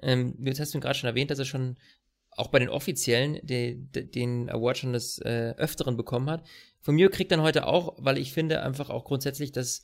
[0.00, 1.76] Ähm, jetzt hast du gerade schon erwähnt, dass er schon
[2.30, 6.46] auch bei den Offiziellen de, de, den Award schon des äh, Öfteren bekommen hat.
[6.80, 9.82] Von mir kriegt dann heute auch, weil ich finde einfach auch grundsätzlich, dass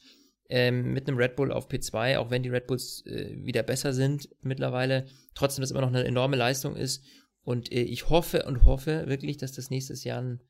[0.49, 3.93] ähm, mit einem Red Bull auf P2, auch wenn die Red Bulls äh, wieder besser
[3.93, 7.03] sind mittlerweile, trotzdem das immer noch eine enorme Leistung ist.
[7.43, 10.41] Und äh, ich hoffe und hoffe wirklich, dass das nächstes Jahr ein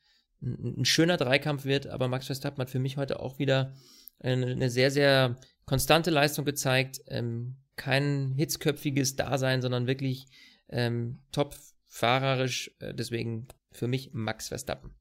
[0.43, 3.75] ein, ein schöner Dreikampf wird, aber Max Verstappen hat für mich heute auch wieder
[4.21, 7.01] eine, eine sehr, sehr konstante Leistung gezeigt.
[7.09, 10.27] Ähm, kein hitzköpfiges Dasein, sondern wirklich
[10.69, 12.71] ähm, top fahrerisch.
[12.81, 14.95] Äh, deswegen für mich Max Verstappen.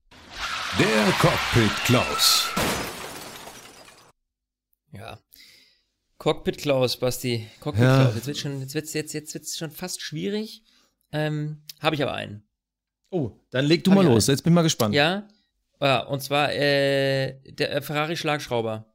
[0.80, 2.50] Der Cockpit Klaus.
[4.92, 5.20] Ja.
[6.18, 7.48] Cockpit Klaus, Basti.
[7.60, 8.02] Cockpit ja.
[8.02, 8.16] Klaus.
[8.16, 10.64] Jetzt wird schon, jetzt wird's, jetzt, jetzt wird's schon fast schwierig.
[11.12, 12.48] Ähm, Habe ich aber einen.
[13.14, 14.28] Oh, dann leg du Hab mal los.
[14.28, 14.34] Einen.
[14.34, 14.96] Jetzt bin ich mal gespannt.
[14.96, 15.28] Ja,
[15.80, 18.92] ja, und zwar äh, der äh, Ferrari Schlagschrauber.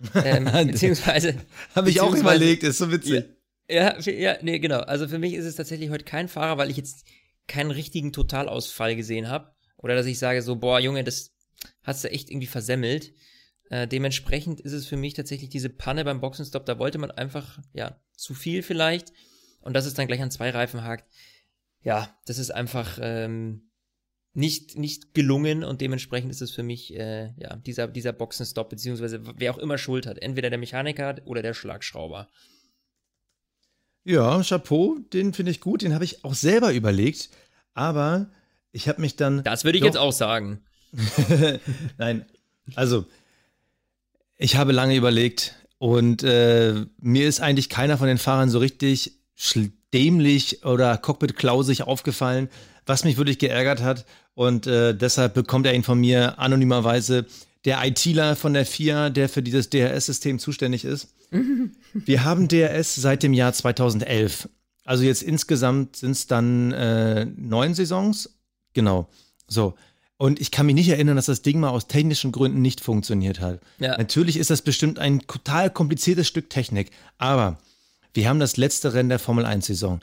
[0.24, 1.36] ähm, beziehungsweise.
[1.74, 3.24] Habe ich auch überlegt, ist so witzig.
[3.68, 4.80] Ja, ja, ja, nee, genau.
[4.80, 7.04] Also für mich ist es tatsächlich heute kein Fahrer, weil ich jetzt
[7.48, 9.52] keinen richtigen Totalausfall gesehen habe.
[9.76, 11.34] Oder dass ich sage so, boah, Junge, das
[11.82, 13.12] hast du echt irgendwie versemmelt.
[13.70, 16.66] Äh, dementsprechend ist es für mich tatsächlich diese Panne beim Boxenstopp.
[16.66, 19.12] Da wollte man einfach, ja, zu viel vielleicht.
[19.60, 21.08] Und das ist dann gleich an zwei Reifen hakt.
[21.82, 23.62] Ja, das ist einfach, ähm,
[24.34, 29.20] nicht, nicht gelungen und dementsprechend ist es für mich, äh, ja, dieser, dieser Boxenstopp, beziehungsweise
[29.36, 30.18] wer auch immer Schuld hat.
[30.18, 32.28] Entweder der Mechaniker oder der Schlagschrauber.
[34.04, 37.30] Ja, Chapeau, den finde ich gut, den habe ich auch selber überlegt,
[37.74, 38.30] aber
[38.72, 39.44] ich habe mich dann.
[39.44, 40.60] Das würde ich jetzt auch sagen.
[41.98, 42.26] Nein,
[42.74, 43.06] also,
[44.36, 49.20] ich habe lange überlegt und äh, mir ist eigentlich keiner von den Fahrern so richtig
[49.92, 52.48] dämlich oder cockpit-klausig aufgefallen.
[52.86, 57.26] Was mich wirklich geärgert hat, und äh, deshalb bekommt er ihn von mir anonymerweise
[57.64, 61.08] der ITler von der FIA, der für dieses DRS-System zuständig ist.
[61.92, 64.48] Wir haben DRS seit dem Jahr 2011.
[64.84, 68.36] Also jetzt insgesamt sind es dann äh, neun Saisons.
[68.72, 69.08] Genau.
[69.46, 69.74] So.
[70.16, 73.40] Und ich kann mich nicht erinnern, dass das Ding mal aus technischen Gründen nicht funktioniert
[73.40, 73.60] hat.
[73.78, 73.96] Ja.
[73.96, 76.90] Natürlich ist das bestimmt ein total kompliziertes Stück Technik.
[77.18, 77.58] Aber
[78.14, 80.00] wir haben das letzte Rennen der Formel 1-Saison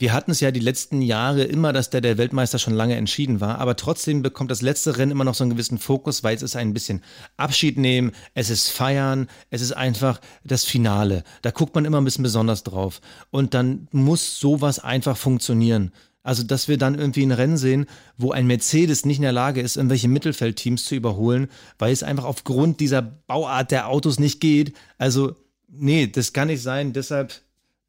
[0.00, 3.42] wir hatten es ja die letzten Jahre immer, dass der der Weltmeister schon lange entschieden
[3.42, 6.42] war, aber trotzdem bekommt das letzte Rennen immer noch so einen gewissen Fokus, weil es
[6.42, 7.02] ist ein bisschen
[7.36, 11.22] Abschied nehmen, es ist feiern, es ist einfach das Finale.
[11.42, 13.02] Da guckt man immer ein bisschen besonders drauf.
[13.30, 15.92] Und dann muss sowas einfach funktionieren.
[16.22, 17.84] Also, dass wir dann irgendwie ein Rennen sehen,
[18.16, 22.24] wo ein Mercedes nicht in der Lage ist, irgendwelche Mittelfeldteams zu überholen, weil es einfach
[22.24, 24.74] aufgrund dieser Bauart der Autos nicht geht.
[24.96, 25.34] Also,
[25.70, 26.92] nee, das kann nicht sein.
[26.92, 27.34] Deshalb,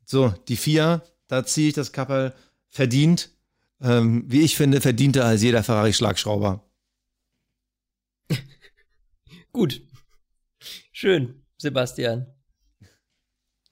[0.05, 2.33] so, die vier, da ziehe ich das Kappel
[2.69, 3.29] verdient.
[3.81, 6.63] Ähm, wie ich finde, verdienter als jeder Ferrari-Schlagschrauber.
[9.51, 9.81] Gut.
[10.91, 12.27] Schön, Sebastian.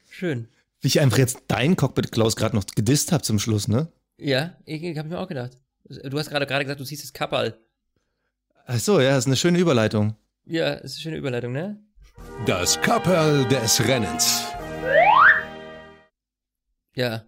[0.10, 0.48] Schön.
[0.82, 3.92] Wie ich einfach jetzt dein Cockpit, Klaus, gerade noch gedisst habe zum Schluss, ne?
[4.18, 5.58] Ja, ich, ich habe mir auch gedacht.
[5.86, 7.58] Du hast gerade gerade gesagt, du ziehst das Kappel.
[8.66, 10.16] Ach so, ja, ist eine schöne Überleitung.
[10.46, 11.80] Ja, ist eine schöne Überleitung, ne?
[12.46, 14.46] Das Kapperl des Rennens.
[16.96, 17.26] Ja,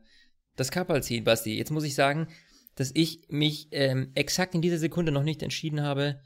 [0.55, 1.57] das Kapperl ziehen, Basti.
[1.57, 2.27] Jetzt muss ich sagen,
[2.75, 6.19] dass ich mich ähm, exakt in dieser Sekunde noch nicht entschieden habe,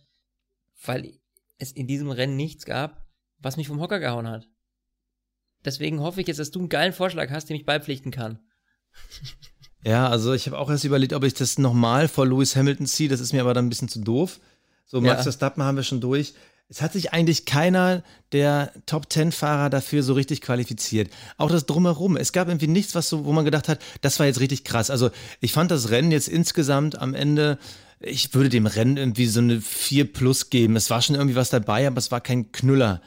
[0.83, 1.19] weil
[1.57, 3.05] es in diesem Rennen nichts gab,
[3.39, 4.47] was mich vom Hocker gehauen hat.
[5.63, 8.39] Deswegen hoffe ich jetzt, dass du einen geilen Vorschlag hast, dem ich beipflichten kann.
[9.87, 13.07] Ja, also ich habe auch erst überlegt, ob ich das nochmal vor Lewis Hamilton ziehe.
[13.07, 14.39] Das ist mir aber dann ein bisschen zu doof.
[14.87, 15.23] So, Max ja.
[15.23, 16.33] Verstappen haben wir schon durch
[16.67, 21.11] es hat sich eigentlich keiner der Top Ten Fahrer dafür so richtig qualifiziert.
[21.37, 22.17] Auch das Drumherum.
[22.17, 24.89] Es gab irgendwie nichts, was so, wo man gedacht hat, das war jetzt richtig krass.
[24.89, 27.59] Also ich fand das Rennen jetzt insgesamt am Ende,
[27.99, 30.75] ich würde dem Rennen irgendwie so eine 4 plus geben.
[30.75, 33.01] Es war schon irgendwie was dabei, aber es war kein Knüller.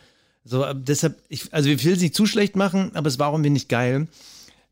[0.44, 3.50] So, deshalb, ich, also ich will es nicht zu schlecht machen, aber es war irgendwie
[3.50, 4.06] nicht geil.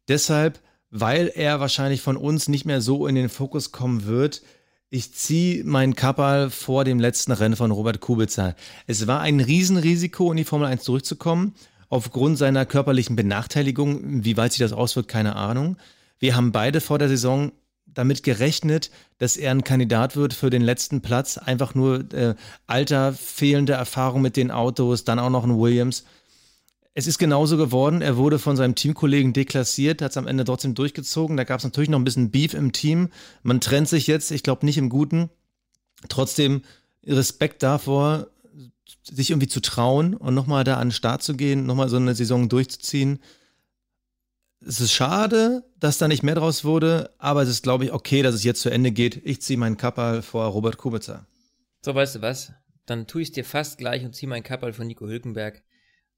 [0.09, 4.42] Deshalb, weil er wahrscheinlich von uns nicht mehr so in den Fokus kommen wird,
[4.90, 8.55] ich ziehe meinen Kappal vor dem letzten Rennen von Robert Kubica.
[8.87, 11.55] Es war ein Riesenrisiko, in die Formel 1 zurückzukommen,
[11.88, 14.25] aufgrund seiner körperlichen Benachteiligung.
[14.25, 15.77] Wie weit sich das auswirkt, keine Ahnung.
[16.18, 17.53] Wir haben beide vor der Saison
[17.87, 21.38] damit gerechnet, dass er ein Kandidat wird für den letzten Platz.
[21.38, 22.35] Einfach nur äh,
[22.66, 26.05] Alter, fehlende Erfahrung mit den Autos, dann auch noch ein Williams.
[26.99, 28.01] Es ist genauso geworden.
[28.01, 31.37] Er wurde von seinem Teamkollegen deklassiert, hat es am Ende trotzdem durchgezogen.
[31.37, 33.11] Da gab es natürlich noch ein bisschen Beef im Team.
[33.43, 35.29] Man trennt sich jetzt, ich glaube nicht im Guten.
[36.09, 36.63] Trotzdem
[37.05, 38.29] Respekt davor,
[39.03, 42.15] sich irgendwie zu trauen und nochmal da an den Start zu gehen, nochmal so eine
[42.15, 43.19] Saison durchzuziehen.
[44.67, 48.23] Es ist schade, dass da nicht mehr draus wurde, aber es ist, glaube ich, okay,
[48.23, 49.21] dass es jetzt zu Ende geht.
[49.23, 51.27] Ich ziehe meinen Kappal vor Robert Kubica.
[51.85, 52.55] So, weißt du was?
[52.87, 55.63] Dann tue ich es dir fast gleich und ziehe meinen Kappal von Nico Hülkenberg.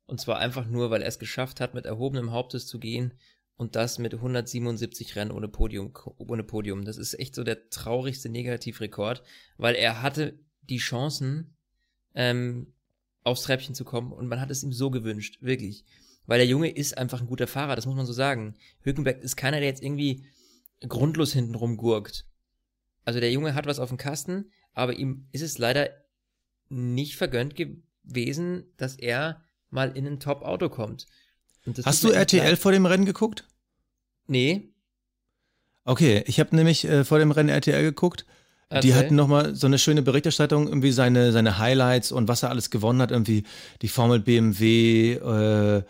[0.08, 3.12] Und zwar einfach nur, weil er es geschafft hat, mit erhobenem Hauptes zu gehen
[3.56, 6.86] und das mit 177 Rennen ohne Podium, ohne Podium.
[6.86, 9.22] Das ist echt so der traurigste Negativrekord,
[9.58, 11.54] weil er hatte die Chancen,
[12.14, 12.72] ähm,
[13.22, 15.84] aufs Treppchen zu kommen und man hat es ihm so gewünscht, wirklich.
[16.24, 18.54] Weil der Junge ist einfach ein guter Fahrer, das muss man so sagen.
[18.80, 20.24] Hülkenberg ist keiner, der jetzt irgendwie
[20.80, 22.26] grundlos hinten rumgurkt.
[23.04, 25.90] Also der Junge hat was auf dem Kasten, aber ihm ist es leider
[26.70, 31.06] nicht vergönnt gewesen, dass er mal in ein Top-Auto kommt.
[31.84, 32.58] Hast du RTL leid.
[32.58, 33.44] vor dem Rennen geguckt?
[34.26, 34.72] Nee.
[35.84, 38.26] Okay, ich habe nämlich äh, vor dem Rennen RTL geguckt.
[38.70, 38.80] Okay.
[38.80, 42.68] Die hatten nochmal so eine schöne Berichterstattung, irgendwie seine, seine Highlights und was er alles
[42.68, 43.44] gewonnen hat, irgendwie
[43.80, 45.82] die Formel BMW, äh,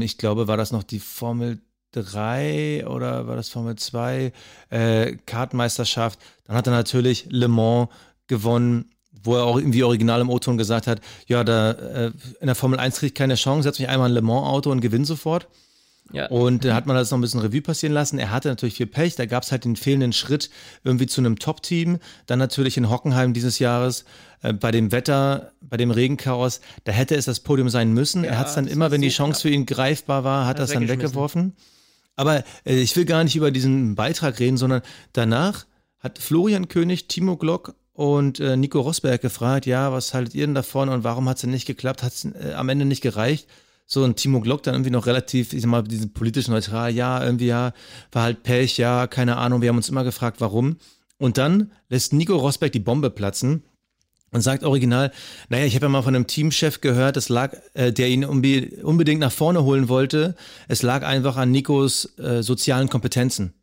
[0.00, 4.32] ich glaube, war das noch die Formel 3 oder war das Formel 2,
[4.68, 6.18] äh, Kartmeisterschaft.
[6.44, 7.88] Dann hat er natürlich Le Mans
[8.26, 8.90] gewonnen
[9.22, 12.78] wo er auch irgendwie original im O-Ton gesagt hat, ja, da äh, in der Formel
[12.78, 15.48] 1 kriege ich keine Chance, setze mich einmal in Le Mans Auto und gewinne sofort.
[16.12, 16.26] Ja.
[16.26, 18.18] Und da hat man das noch ein bisschen Revue passieren lassen.
[18.18, 20.50] Er hatte natürlich viel Pech, da gab es halt den fehlenden Schritt
[20.82, 21.98] irgendwie zu einem Top-Team.
[22.26, 24.04] Dann natürlich in Hockenheim dieses Jahres
[24.42, 28.24] äh, bei dem Wetter, bei dem Regenchaos, da hätte es das Podium sein müssen.
[28.24, 30.64] Ja, er hat es dann immer, wenn die Chance für ihn greifbar war, hat er
[30.64, 31.54] es dann weggeworfen.
[32.16, 35.66] Aber äh, ich will gar nicht über diesen Beitrag reden, sondern danach
[36.00, 40.54] hat Florian König, Timo Glock und äh, Nico Rosberg gefragt, ja, was haltet ihr denn
[40.54, 42.02] davon und warum hat es denn nicht geklappt?
[42.02, 43.46] Hat es äh, am Ende nicht gereicht?
[43.84, 47.22] So ein Timo Glock dann irgendwie noch relativ, ich sag mal, diesen politisch neutral, ja,
[47.22, 47.74] irgendwie ja,
[48.10, 50.78] war halt Pech, ja, keine Ahnung, wir haben uns immer gefragt, warum.
[51.18, 53.64] Und dann lässt Nico Rosberg die Bombe platzen
[54.30, 55.12] und sagt original,
[55.50, 59.20] naja, ich habe ja mal von einem Teamchef gehört, es lag, äh, der ihn unbedingt
[59.20, 60.36] nach vorne holen wollte.
[60.68, 63.59] Es lag einfach an Nikos äh, sozialen Kompetenzen.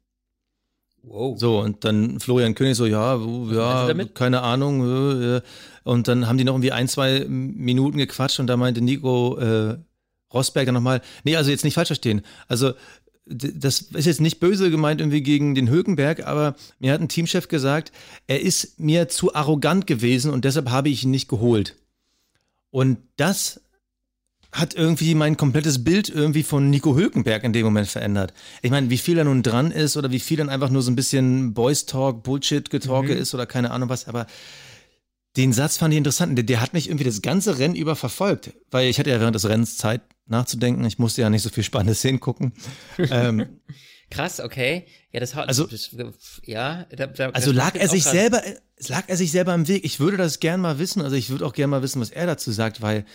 [1.10, 1.40] Wow.
[1.40, 3.16] So, und dann Florian König so, ja,
[3.52, 5.42] ja, keine Ahnung.
[5.84, 9.78] Und dann haben die noch irgendwie ein, zwei Minuten gequatscht und da meinte Nico äh,
[10.34, 12.24] Rosberg dann nochmal, nee, also jetzt nicht falsch verstehen.
[12.48, 12.74] Also
[13.30, 17.48] das ist jetzt nicht böse gemeint irgendwie gegen den Hökenberg, aber mir hat ein Teamchef
[17.48, 17.92] gesagt,
[18.28, 21.76] er ist mir zu arrogant gewesen und deshalb habe ich ihn nicht geholt.
[22.70, 23.62] Und das
[24.52, 28.34] hat irgendwie mein komplettes Bild irgendwie von Nico Hülkenberg in dem Moment verändert.
[28.62, 30.92] Ich meine, wie viel da nun dran ist oder wie viel dann einfach nur so
[30.92, 33.22] ein bisschen Boys Talk, Bullshit Getalke mhm.
[33.22, 34.26] ist oder keine Ahnung was, aber
[35.36, 36.38] den Satz fand ich interessant.
[36.38, 39.36] Der, der, hat mich irgendwie das ganze Rennen über verfolgt, weil ich hatte ja während
[39.36, 40.84] des Rennens Zeit nachzudenken.
[40.86, 42.54] Ich musste ja nicht so viel spannende Szenen gucken.
[42.98, 43.46] ähm,
[44.10, 44.86] Krass, okay.
[45.12, 45.92] Ja, das hat, also, das,
[46.44, 48.42] ja, da, da, also lag er sich selber,
[48.88, 49.84] lag er sich selber im Weg.
[49.84, 51.02] Ich würde das gern mal wissen.
[51.02, 53.06] Also ich würde auch gern mal wissen, was er dazu sagt, weil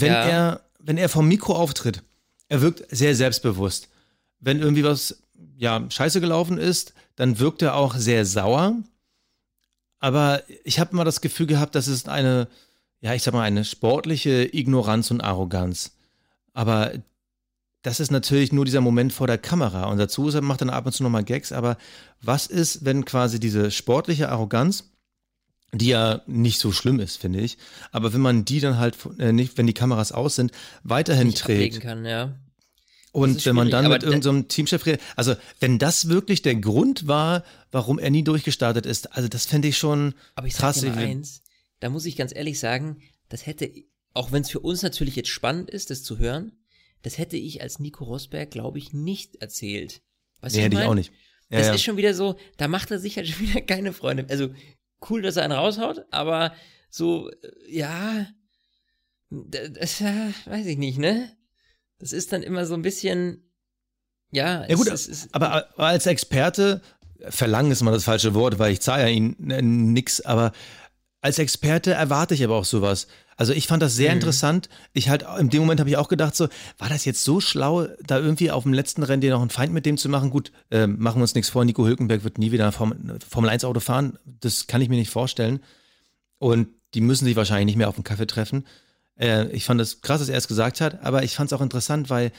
[0.00, 0.24] wenn ja.
[0.24, 2.02] er, wenn er vom Mikro auftritt,
[2.48, 3.88] er wirkt sehr selbstbewusst.
[4.40, 5.22] Wenn irgendwie was,
[5.56, 8.74] ja, scheiße gelaufen ist, dann wirkt er auch sehr sauer.
[10.00, 12.48] Aber ich habe mal das Gefühl gehabt, das ist eine,
[13.00, 15.96] ja, ich sag mal, eine sportliche Ignoranz und Arroganz.
[16.52, 16.92] Aber
[17.82, 19.84] das ist natürlich nur dieser Moment vor der Kamera.
[19.84, 21.52] Und dazu macht er ab und zu nochmal Gags.
[21.52, 21.76] Aber
[22.20, 24.90] was ist, wenn quasi diese sportliche Arroganz
[25.78, 27.58] die ja nicht so schlimm ist, finde ich.
[27.92, 31.38] Aber wenn man die dann halt äh, nicht, wenn die Kameras aus sind, weiterhin nicht
[31.38, 31.80] trägt.
[31.80, 32.38] Kann, ja.
[33.12, 37.06] Und wenn man dann mit irgendeinem so Teamchef redet, also wenn das wirklich der Grund
[37.06, 40.80] war, warum er nie durchgestartet ist, also das fände ich schon aber ich krass.
[40.80, 41.42] Sag dir eins,
[41.78, 43.70] da muss ich ganz ehrlich sagen, das hätte,
[44.14, 46.52] auch wenn es für uns natürlich jetzt spannend ist, das zu hören,
[47.02, 50.02] das hätte ich als Nico Rosberg, glaube ich, nicht erzählt.
[50.40, 51.12] Weißt nee, hätte ich auch nicht.
[51.50, 51.74] Ja, das ja.
[51.74, 54.26] ist schon wieder so, da macht er sich halt schon wieder keine Freunde.
[54.28, 54.48] Also
[55.10, 56.52] cool, dass er einen raushaut, aber
[56.90, 57.34] so, äh,
[57.68, 58.26] ja,
[59.30, 61.30] das, weiß ich nicht, ne?
[61.98, 63.50] Das ist dann immer so ein bisschen,
[64.30, 64.66] ja.
[64.66, 66.82] Ja gut, es, es, aber, als Experte,
[67.28, 70.52] verlangen ist mal das falsche Wort, weil ich zahle ja ihn äh, nix, aber
[71.20, 73.06] als Experte erwarte ich aber auch sowas.
[73.36, 74.16] Also ich fand das sehr mhm.
[74.16, 74.68] interessant.
[74.92, 77.86] Ich halt, in dem Moment habe ich auch gedacht, so, war das jetzt so schlau,
[78.06, 80.30] da irgendwie auf dem letzten Rennen dir noch einen Feind mit dem zu machen?
[80.30, 83.64] Gut, äh, machen wir uns nichts vor, Nico Hülkenberg wird nie wieder ein Formel 1
[83.64, 84.18] Auto fahren.
[84.24, 85.60] Das kann ich mir nicht vorstellen.
[86.38, 88.64] Und die müssen sich wahrscheinlich nicht mehr auf dem Kaffee treffen.
[89.18, 91.62] Äh, ich fand das krass, dass er es gesagt hat, aber ich fand es auch
[91.62, 92.32] interessant, weil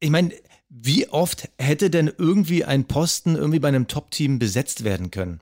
[0.00, 0.32] ich meine,
[0.68, 5.40] wie oft hätte denn irgendwie ein Posten irgendwie bei einem Top-Team besetzt werden können?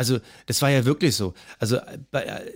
[0.00, 1.34] Also, das war ja wirklich so.
[1.58, 1.76] Also,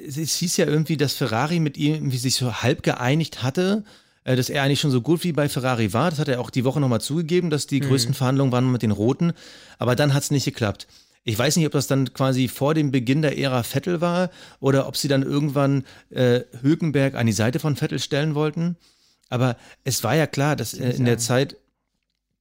[0.08, 3.84] es hieß ja irgendwie, dass Ferrari mit ihm irgendwie sich so halb geeinigt hatte,
[4.24, 6.08] äh, dass er eigentlich schon so gut wie bei Ferrari war.
[6.08, 7.88] Das hat er auch die Woche nochmal zugegeben, dass die mhm.
[7.88, 9.34] größten Verhandlungen waren mit den Roten.
[9.76, 10.86] Aber dann hat es nicht geklappt.
[11.22, 14.88] Ich weiß nicht, ob das dann quasi vor dem Beginn der Ära Vettel war oder
[14.88, 18.78] ob sie dann irgendwann äh, Hülkenberg an die Seite von Vettel stellen wollten.
[19.28, 21.58] Aber es war ja klar, dass äh, in der Zeit,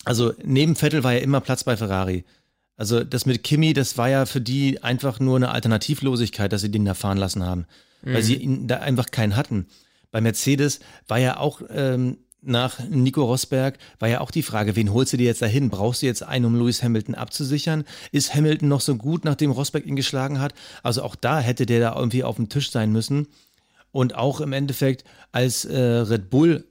[0.05, 2.23] also neben Vettel war ja immer Platz bei Ferrari.
[2.75, 6.71] Also das mit Kimi, das war ja für die einfach nur eine Alternativlosigkeit, dass sie
[6.71, 7.65] den da fahren lassen haben,
[8.01, 8.13] mhm.
[8.13, 9.67] weil sie ihn da einfach keinen hatten.
[10.11, 14.93] Bei Mercedes war ja auch ähm, nach Nico Rosberg war ja auch die Frage, wen
[14.93, 15.69] holst du dir jetzt dahin?
[15.69, 17.85] Brauchst du jetzt einen, um Lewis Hamilton abzusichern?
[18.11, 20.53] Ist Hamilton noch so gut, nachdem Rosberg ihn geschlagen hat?
[20.83, 23.27] Also auch da hätte der da irgendwie auf dem Tisch sein müssen.
[23.91, 26.65] Und auch im Endeffekt, als äh, Red Bull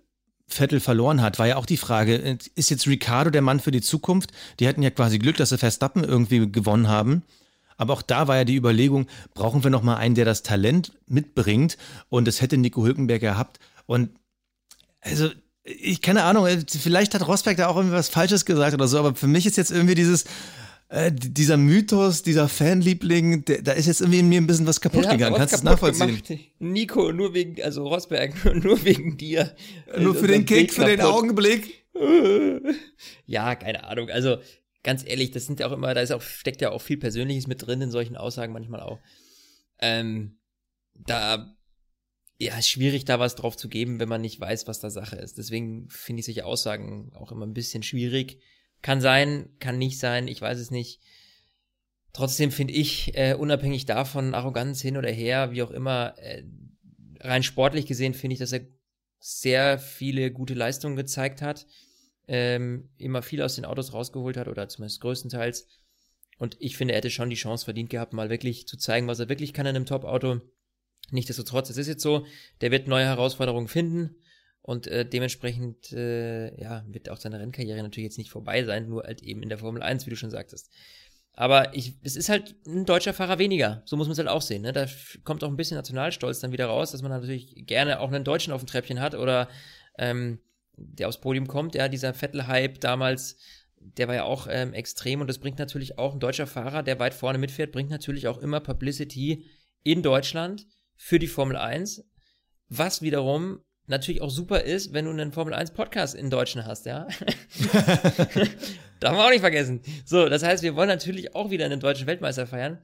[0.53, 3.81] Vettel verloren hat, war ja auch die Frage, ist jetzt Ricardo der Mann für die
[3.81, 4.31] Zukunft?
[4.61, 7.23] Die hatten ja quasi Glück, dass sie Verstappen irgendwie gewonnen haben.
[7.77, 10.93] Aber auch da war ja die Überlegung, brauchen wir noch mal einen, der das Talent
[11.07, 11.77] mitbringt?
[12.09, 13.59] Und das hätte Nico Hülkenberg gehabt.
[13.87, 14.11] Und
[15.01, 15.31] also,
[15.65, 19.15] ich keine Ahnung, vielleicht hat Rosberg da auch irgendwie was Falsches gesagt oder so, aber
[19.15, 20.25] für mich ist jetzt irgendwie dieses,
[20.93, 24.79] äh, dieser Mythos, dieser Fanliebling, der, da ist jetzt irgendwie in mir ein bisschen was
[24.79, 25.37] kaputt ja, gegangen.
[25.37, 26.23] Kannst du es nachvollziehen?
[26.23, 26.51] Gemacht.
[26.59, 29.57] Nico, nur wegen, also Rosberg, nur wegen dir.
[29.99, 31.87] Nur für den Kick, für den Augenblick.
[33.27, 34.11] ja, keine Ahnung.
[34.11, 34.37] Also
[34.83, 37.47] ganz ehrlich, das sind ja auch immer, da ist auch, steckt ja auch viel Persönliches
[37.47, 39.01] mit drin in solchen Aussagen manchmal auch.
[39.79, 40.41] Ähm,
[40.95, 41.57] da
[42.39, 45.17] ja, ist schwierig, da was drauf zu geben, wenn man nicht weiß, was da Sache
[45.17, 45.39] ist.
[45.39, 48.41] Deswegen finde ich solche Aussagen auch immer ein bisschen schwierig.
[48.83, 51.01] Kann sein, kann nicht sein, ich weiß es nicht.
[52.13, 56.43] Trotzdem finde ich, äh, unabhängig davon, Arroganz hin oder her, wie auch immer, äh,
[57.21, 58.67] rein sportlich gesehen finde ich, dass er
[59.19, 61.67] sehr viele gute Leistungen gezeigt hat,
[62.27, 65.69] ähm, immer viel aus den Autos rausgeholt hat oder zumindest größtenteils.
[66.39, 69.21] Und ich finde, er hätte schon die Chance verdient gehabt, mal wirklich zu zeigen, was
[69.21, 70.41] er wirklich kann in einem Top-Auto.
[71.11, 72.27] Nichtsdestotrotz, es ist jetzt so,
[72.61, 74.17] der wird neue Herausforderungen finden.
[74.63, 79.03] Und äh, dementsprechend äh, ja, wird auch seine Rennkarriere natürlich jetzt nicht vorbei sein, nur
[79.03, 80.71] halt eben in der Formel 1, wie du schon sagtest.
[81.35, 83.83] Aber ich, es ist halt ein deutscher Fahrer weniger.
[83.87, 84.63] So muss man es halt auch sehen.
[84.63, 84.73] Ne?
[84.73, 84.87] Da
[85.25, 88.53] kommt auch ein bisschen Nationalstolz dann wieder raus, dass man natürlich gerne auch einen Deutschen
[88.53, 89.49] auf dem Treppchen hat oder
[89.99, 90.39] ähm,
[90.77, 91.75] der aufs Podium kommt.
[91.75, 93.39] Ja, dieser Vettel-Hype damals,
[93.81, 96.99] der war ja auch ähm, extrem und das bringt natürlich auch ein deutscher Fahrer, der
[96.99, 99.47] weit vorne mitfährt, bringt natürlich auch immer Publicity
[99.83, 102.05] in Deutschland für die Formel 1,
[102.69, 106.87] was wiederum natürlich auch super ist, wenn du einen Formel 1 Podcast in Deutschen hast,
[106.87, 107.07] ja.
[109.01, 109.81] Darf man auch nicht vergessen.
[110.05, 112.79] So, das heißt, wir wollen natürlich auch wieder einen deutschen Weltmeister feiern.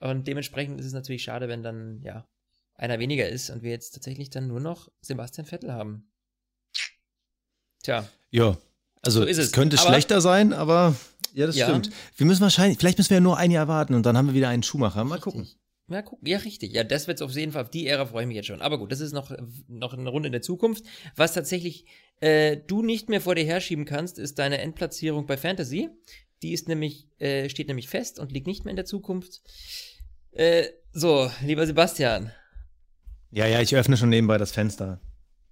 [0.00, 2.26] Und dementsprechend ist es natürlich schade, wenn dann, ja,
[2.74, 6.10] einer weniger ist und wir jetzt tatsächlich dann nur noch Sebastian Vettel haben.
[7.82, 8.08] Tja.
[8.30, 8.56] Ja,
[9.02, 9.38] also so es.
[9.38, 9.52] es.
[9.52, 10.94] könnte aber, schlechter sein, aber
[11.32, 11.68] ja, das ja.
[11.68, 11.90] stimmt.
[12.16, 14.34] Wir müssen wahrscheinlich, vielleicht müssen wir ja nur ein Jahr warten und dann haben wir
[14.34, 15.04] wieder einen Schuhmacher.
[15.04, 15.48] Mal gucken.
[15.92, 16.72] Ja, guck, ja, richtig.
[16.72, 18.60] Ja, das wird auf jeden Fall, auf die Ära freue ich mich jetzt schon.
[18.60, 19.32] Aber gut, das ist noch,
[19.68, 20.84] noch eine Runde in der Zukunft.
[21.16, 21.86] Was tatsächlich
[22.20, 25.90] äh, du nicht mehr vor dir herschieben kannst, ist deine Endplatzierung bei Fantasy.
[26.42, 29.42] Die ist nämlich, äh, steht nämlich fest und liegt nicht mehr in der Zukunft.
[30.32, 32.32] Äh, so, lieber Sebastian.
[33.30, 35.00] Ja, ja, ich öffne schon nebenbei das Fenster.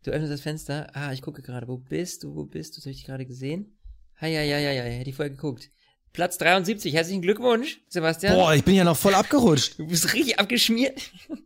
[0.02, 0.94] Du öffnest das Fenster?
[0.94, 1.68] Ah, ich gucke gerade.
[1.68, 2.34] Wo bist du?
[2.34, 2.76] Wo bist du?
[2.76, 3.76] Das habe ich gerade gesehen.
[4.20, 5.70] Ha, ja, ja, ja, ja, hätte ich vorher geguckt.
[6.12, 6.92] Platz 73.
[6.92, 8.34] Herzlichen Glückwunsch, Sebastian.
[8.34, 9.78] Boah, ich bin ja noch voll abgerutscht.
[9.78, 11.00] Du bist richtig abgeschmiert.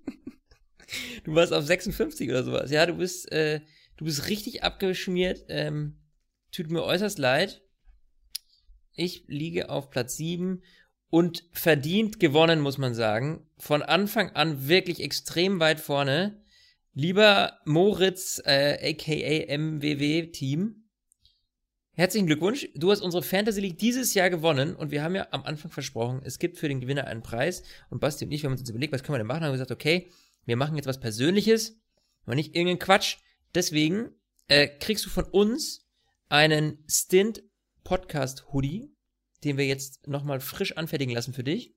[1.24, 2.70] Du warst auf 56 oder sowas.
[2.70, 3.60] Ja, du bist, äh,
[3.96, 5.44] du bist richtig abgeschmiert.
[5.48, 5.96] Ähm,
[6.52, 7.62] tut mir äußerst leid.
[8.92, 10.62] Ich liege auf Platz 7
[11.10, 13.46] und verdient gewonnen, muss man sagen.
[13.58, 16.44] Von Anfang an wirklich extrem weit vorne.
[16.92, 20.83] Lieber Moritz, äh, aka MWW Team,
[21.96, 22.68] Herzlichen Glückwunsch.
[22.74, 26.22] Du hast unsere Fantasy League dieses Jahr gewonnen und wir haben ja am Anfang versprochen,
[26.24, 27.62] es gibt für den Gewinner einen Preis.
[27.88, 29.44] Und Basti und ich, wir haben uns überlegt, was können wir denn machen?
[29.44, 30.10] Haben gesagt, okay,
[30.44, 31.78] wir machen jetzt was Persönliches,
[32.24, 33.18] aber nicht irgendeinen Quatsch.
[33.54, 34.10] Deswegen
[34.48, 35.86] äh, kriegst du von uns
[36.28, 37.44] einen Stint
[37.84, 38.92] Podcast Hoodie,
[39.44, 41.76] den wir jetzt nochmal frisch anfertigen lassen für dich.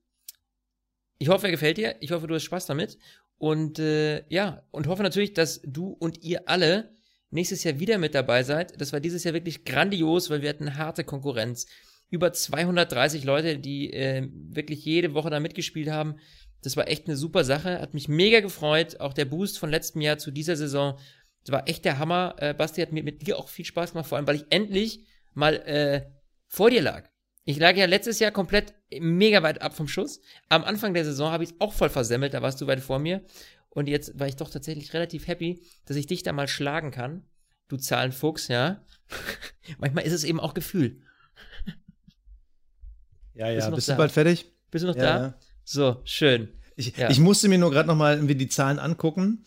[1.18, 1.94] Ich hoffe, er gefällt dir.
[2.00, 2.98] Ich hoffe, du hast Spaß damit.
[3.36, 6.97] Und äh, ja, und hoffe natürlich, dass du und ihr alle
[7.30, 8.80] nächstes Jahr wieder mit dabei seid.
[8.80, 11.66] Das war dieses Jahr wirklich grandios, weil wir hatten harte Konkurrenz.
[12.10, 16.16] Über 230 Leute, die äh, wirklich jede Woche da mitgespielt haben.
[16.62, 19.00] Das war echt eine super Sache, hat mich mega gefreut.
[19.00, 20.98] Auch der Boost von letztem Jahr zu dieser Saison,
[21.44, 22.34] das war echt der Hammer.
[22.38, 25.04] Äh, Basti hat mir mit dir auch viel Spaß gemacht, vor allem, weil ich endlich
[25.34, 26.06] mal äh,
[26.46, 27.08] vor dir lag.
[27.44, 30.20] Ich lag ja letztes Jahr komplett mega weit ab vom Schuss.
[30.50, 32.98] Am Anfang der Saison habe ich es auch voll versemmelt, da warst du weit vor
[32.98, 33.22] mir.
[33.78, 37.22] Und jetzt war ich doch tatsächlich relativ happy, dass ich dich da mal schlagen kann.
[37.68, 38.82] Du Zahlenfuchs, ja.
[39.78, 41.00] Manchmal ist es eben auch Gefühl.
[43.34, 43.54] Ja, ja.
[43.54, 44.52] Bist du, Bist du bald fertig?
[44.72, 45.20] Bist du noch ja, da?
[45.20, 45.34] Ja.
[45.62, 46.48] So, schön.
[46.74, 47.08] Ich, ja.
[47.08, 49.44] ich musste mir nur gerade noch mal irgendwie die Zahlen angucken.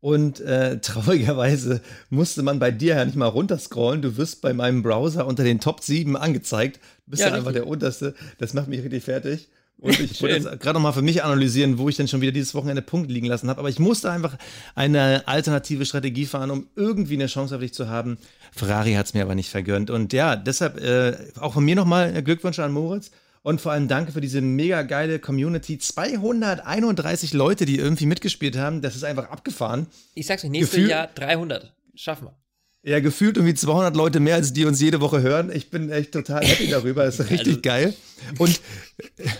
[0.00, 4.02] Und äh, traurigerweise musste man bei dir ja nicht mal runterscrollen.
[4.02, 6.80] Du wirst bei meinem Browser unter den Top 7 angezeigt.
[7.04, 8.16] Du bist ja, ja einfach der unterste.
[8.38, 9.48] Das macht mich richtig fertig.
[9.80, 12.32] Und ich wollte jetzt gerade noch mal für mich analysieren, wo ich denn schon wieder
[12.32, 13.60] dieses Wochenende Punkt liegen lassen habe.
[13.60, 14.36] Aber ich musste einfach
[14.74, 18.18] eine alternative Strategie fahren, um irgendwie eine Chance auf dich zu haben.
[18.52, 19.90] Ferrari hat es mir aber nicht vergönnt.
[19.90, 23.10] Und ja, deshalb äh, auch von mir nochmal Glückwünsche an Moritz.
[23.42, 25.78] Und vor allem danke für diese mega geile Community.
[25.78, 28.82] 231 Leute, die irgendwie mitgespielt haben.
[28.82, 29.86] Das ist einfach abgefahren.
[30.14, 31.72] Ich sag's euch, nächstes Gefühl Jahr 300.
[31.94, 32.47] Schaffen wir.
[32.84, 35.50] Ja, gefühlt irgendwie 200 Leute mehr, als die uns jede Woche hören.
[35.52, 37.04] Ich bin echt total happy darüber.
[37.04, 37.94] Das ist richtig also, geil.
[38.38, 38.60] Und,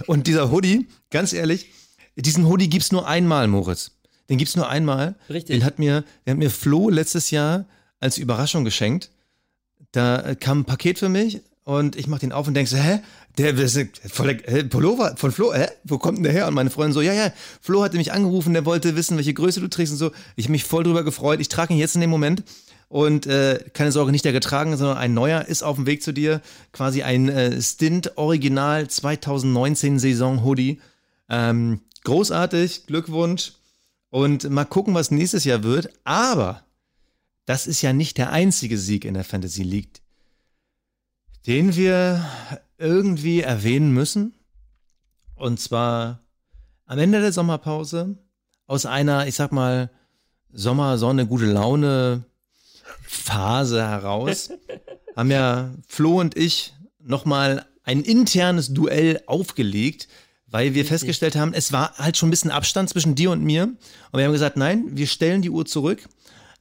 [0.07, 1.71] und dieser Hoodie, ganz ehrlich,
[2.17, 3.93] diesen Hoodie gibt's nur einmal, Moritz.
[4.29, 5.15] Den gibt's nur einmal.
[5.31, 5.57] Richtig.
[5.57, 7.67] Den hat mir, den hat mir Flo letztes Jahr
[8.01, 9.11] als Überraschung geschenkt.
[9.93, 13.01] Da kam ein Paket für mich und ich mach den auf und denk so, hä?
[13.39, 13.79] Der ist
[14.11, 15.69] voll, äh, Pullover von Flo, hä?
[15.85, 16.49] Wo kommt denn der her?
[16.49, 19.61] Und meine Freundin so, ja, ja, Flo hatte mich angerufen, der wollte wissen, welche Größe
[19.61, 20.11] du trägst und so.
[20.35, 21.41] Ich habe mich voll drüber gefreut.
[21.41, 22.43] Ich trage ihn jetzt in dem Moment.
[22.89, 26.13] Und äh, keine Sorge, nicht der getragen, sondern ein neuer ist auf dem Weg zu
[26.13, 26.41] dir.
[26.73, 30.81] Quasi ein äh, Stint Original 2019 Saison Hoodie.
[31.29, 33.53] Ähm, großartig, Glückwunsch.
[34.11, 35.91] Und mal gucken, was nächstes Jahr wird.
[36.05, 36.65] Aber
[37.45, 40.01] das ist ja nicht der einzige Sieg in der Fantasy League,
[41.47, 42.25] den wir
[42.79, 44.33] irgendwie erwähnen müssen.
[45.35, 46.21] Und zwar
[46.87, 48.17] am Ende der Sommerpause
[48.67, 49.91] aus einer, ich sag mal,
[50.51, 52.25] Sommer, Sonne, gute Laune
[53.03, 54.51] Phase heraus
[55.17, 60.09] haben ja Flo und ich nochmal ein internes Duell aufgelegt,
[60.47, 63.65] weil wir festgestellt haben, es war halt schon ein bisschen Abstand zwischen dir und mir.
[63.65, 63.79] Und
[64.19, 66.09] wir haben gesagt, nein, wir stellen die Uhr zurück.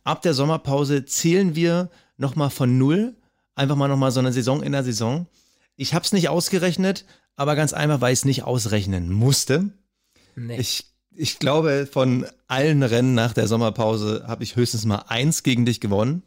[0.03, 3.15] Ab der Sommerpause zählen wir nochmal von null.
[3.55, 5.27] Einfach mal nochmal so eine Saison in der Saison.
[5.75, 7.05] Ich habe es nicht ausgerechnet,
[7.35, 9.69] aber ganz einfach, weil ich es nicht ausrechnen musste.
[10.35, 10.57] Nee.
[10.57, 10.85] Ich,
[11.17, 15.81] ich glaube, von allen Rennen nach der Sommerpause habe ich höchstens mal eins gegen dich
[15.81, 16.23] gewonnen.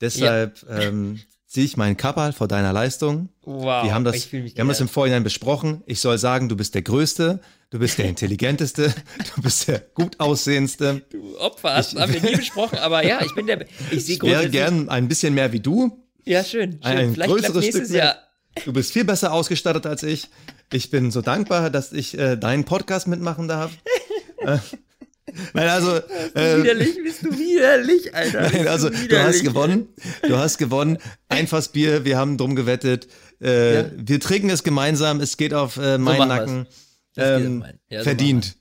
[0.00, 0.78] Deshalb ja.
[0.78, 3.28] ähm, ziehe ich meinen Kappal vor deiner Leistung.
[3.42, 5.82] Wow, wir haben das, wir haben das im Vorhinein besprochen.
[5.86, 8.94] Ich soll sagen, du bist der Größte, du bist der Intelligenteste,
[9.34, 11.02] du bist der gut aussehendste.
[11.10, 14.22] Du Opfer, hast, ich, haben wir nie besprochen, aber ja, ich bin der, ich sehe
[14.22, 16.06] wäre gern ein bisschen mehr wie du.
[16.24, 16.72] Ja, schön.
[16.72, 16.80] schön.
[16.82, 17.98] Ein Vielleicht größeres Stück mehr.
[17.98, 18.16] Jahr.
[18.64, 20.28] Du bist viel besser ausgestattet als ich.
[20.72, 23.72] Ich bin so dankbar, dass ich äh, deinen Podcast mitmachen darf.
[24.38, 24.58] äh,
[25.52, 25.96] Nein, also.
[26.34, 28.50] Äh, widerlich, bist du widerlich, Alter.
[28.50, 29.88] Nein, also, du hast gewonnen.
[30.26, 30.98] Du hast gewonnen.
[31.28, 33.08] Einfassbier, wir haben drum gewettet.
[33.40, 33.90] Äh, ja.
[33.96, 35.20] Wir trinken es gemeinsam.
[35.20, 36.66] Es geht auf äh, meinen so Nacken.
[37.16, 38.44] Ähm, ja, verdient.
[38.44, 38.52] So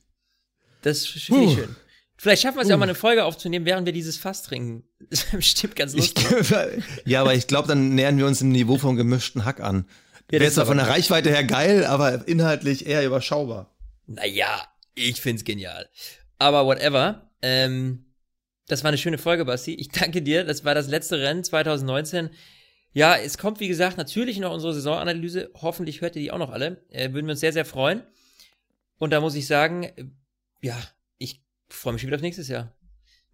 [0.82, 1.76] das finde ich schön.
[2.18, 2.72] Vielleicht schaffen wir es uh.
[2.72, 4.84] ja auch mal eine Folge aufzunehmen, während wir dieses Fass trinken.
[5.10, 6.26] Das ist bestimmt ganz lustig.
[6.41, 6.51] Ich,
[7.05, 9.86] ja, aber ich glaube, dann nähern wir uns im Niveau vom gemischten Hack an.
[10.32, 13.75] Ja, Wäre zwar von der Reichweite her geil, aber inhaltlich eher überschaubar.
[14.05, 15.89] Naja, ich find's genial.
[16.38, 17.32] Aber whatever.
[17.41, 18.05] Ähm,
[18.67, 19.73] das war eine schöne Folge, Basti.
[19.73, 20.43] Ich danke dir.
[20.43, 22.30] Das war das letzte Rennen 2019.
[22.91, 25.51] Ja, es kommt, wie gesagt, natürlich noch unsere Saisonanalyse.
[25.55, 26.86] Hoffentlich hört ihr die auch noch alle.
[26.89, 28.03] Äh, würden wir uns sehr, sehr freuen.
[28.97, 30.05] Und da muss ich sagen, äh,
[30.61, 30.77] ja,
[31.17, 32.75] ich freue mich schon wieder auf nächstes Jahr.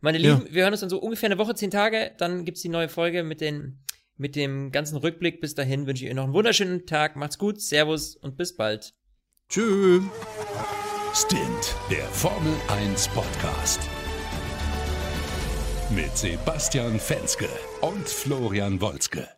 [0.02, 0.54] Meine Lieben, ja.
[0.54, 2.12] wir hören uns dann so ungefähr eine Woche, zehn Tage.
[2.18, 3.80] Dann gibt's die neue Folge mit, den,
[4.18, 5.42] mit dem ganzen Rückblick.
[5.42, 7.16] Bis dahin wünsche ich euch noch einen wunderschönen Tag.
[7.16, 8.94] Macht's gut, Servus und bis bald.
[9.50, 10.04] Tschüss.
[11.14, 13.80] Stint, der Formel 1 Podcast.
[15.90, 17.48] Mit Sebastian Fenske
[17.82, 19.35] und Florian Wolzke.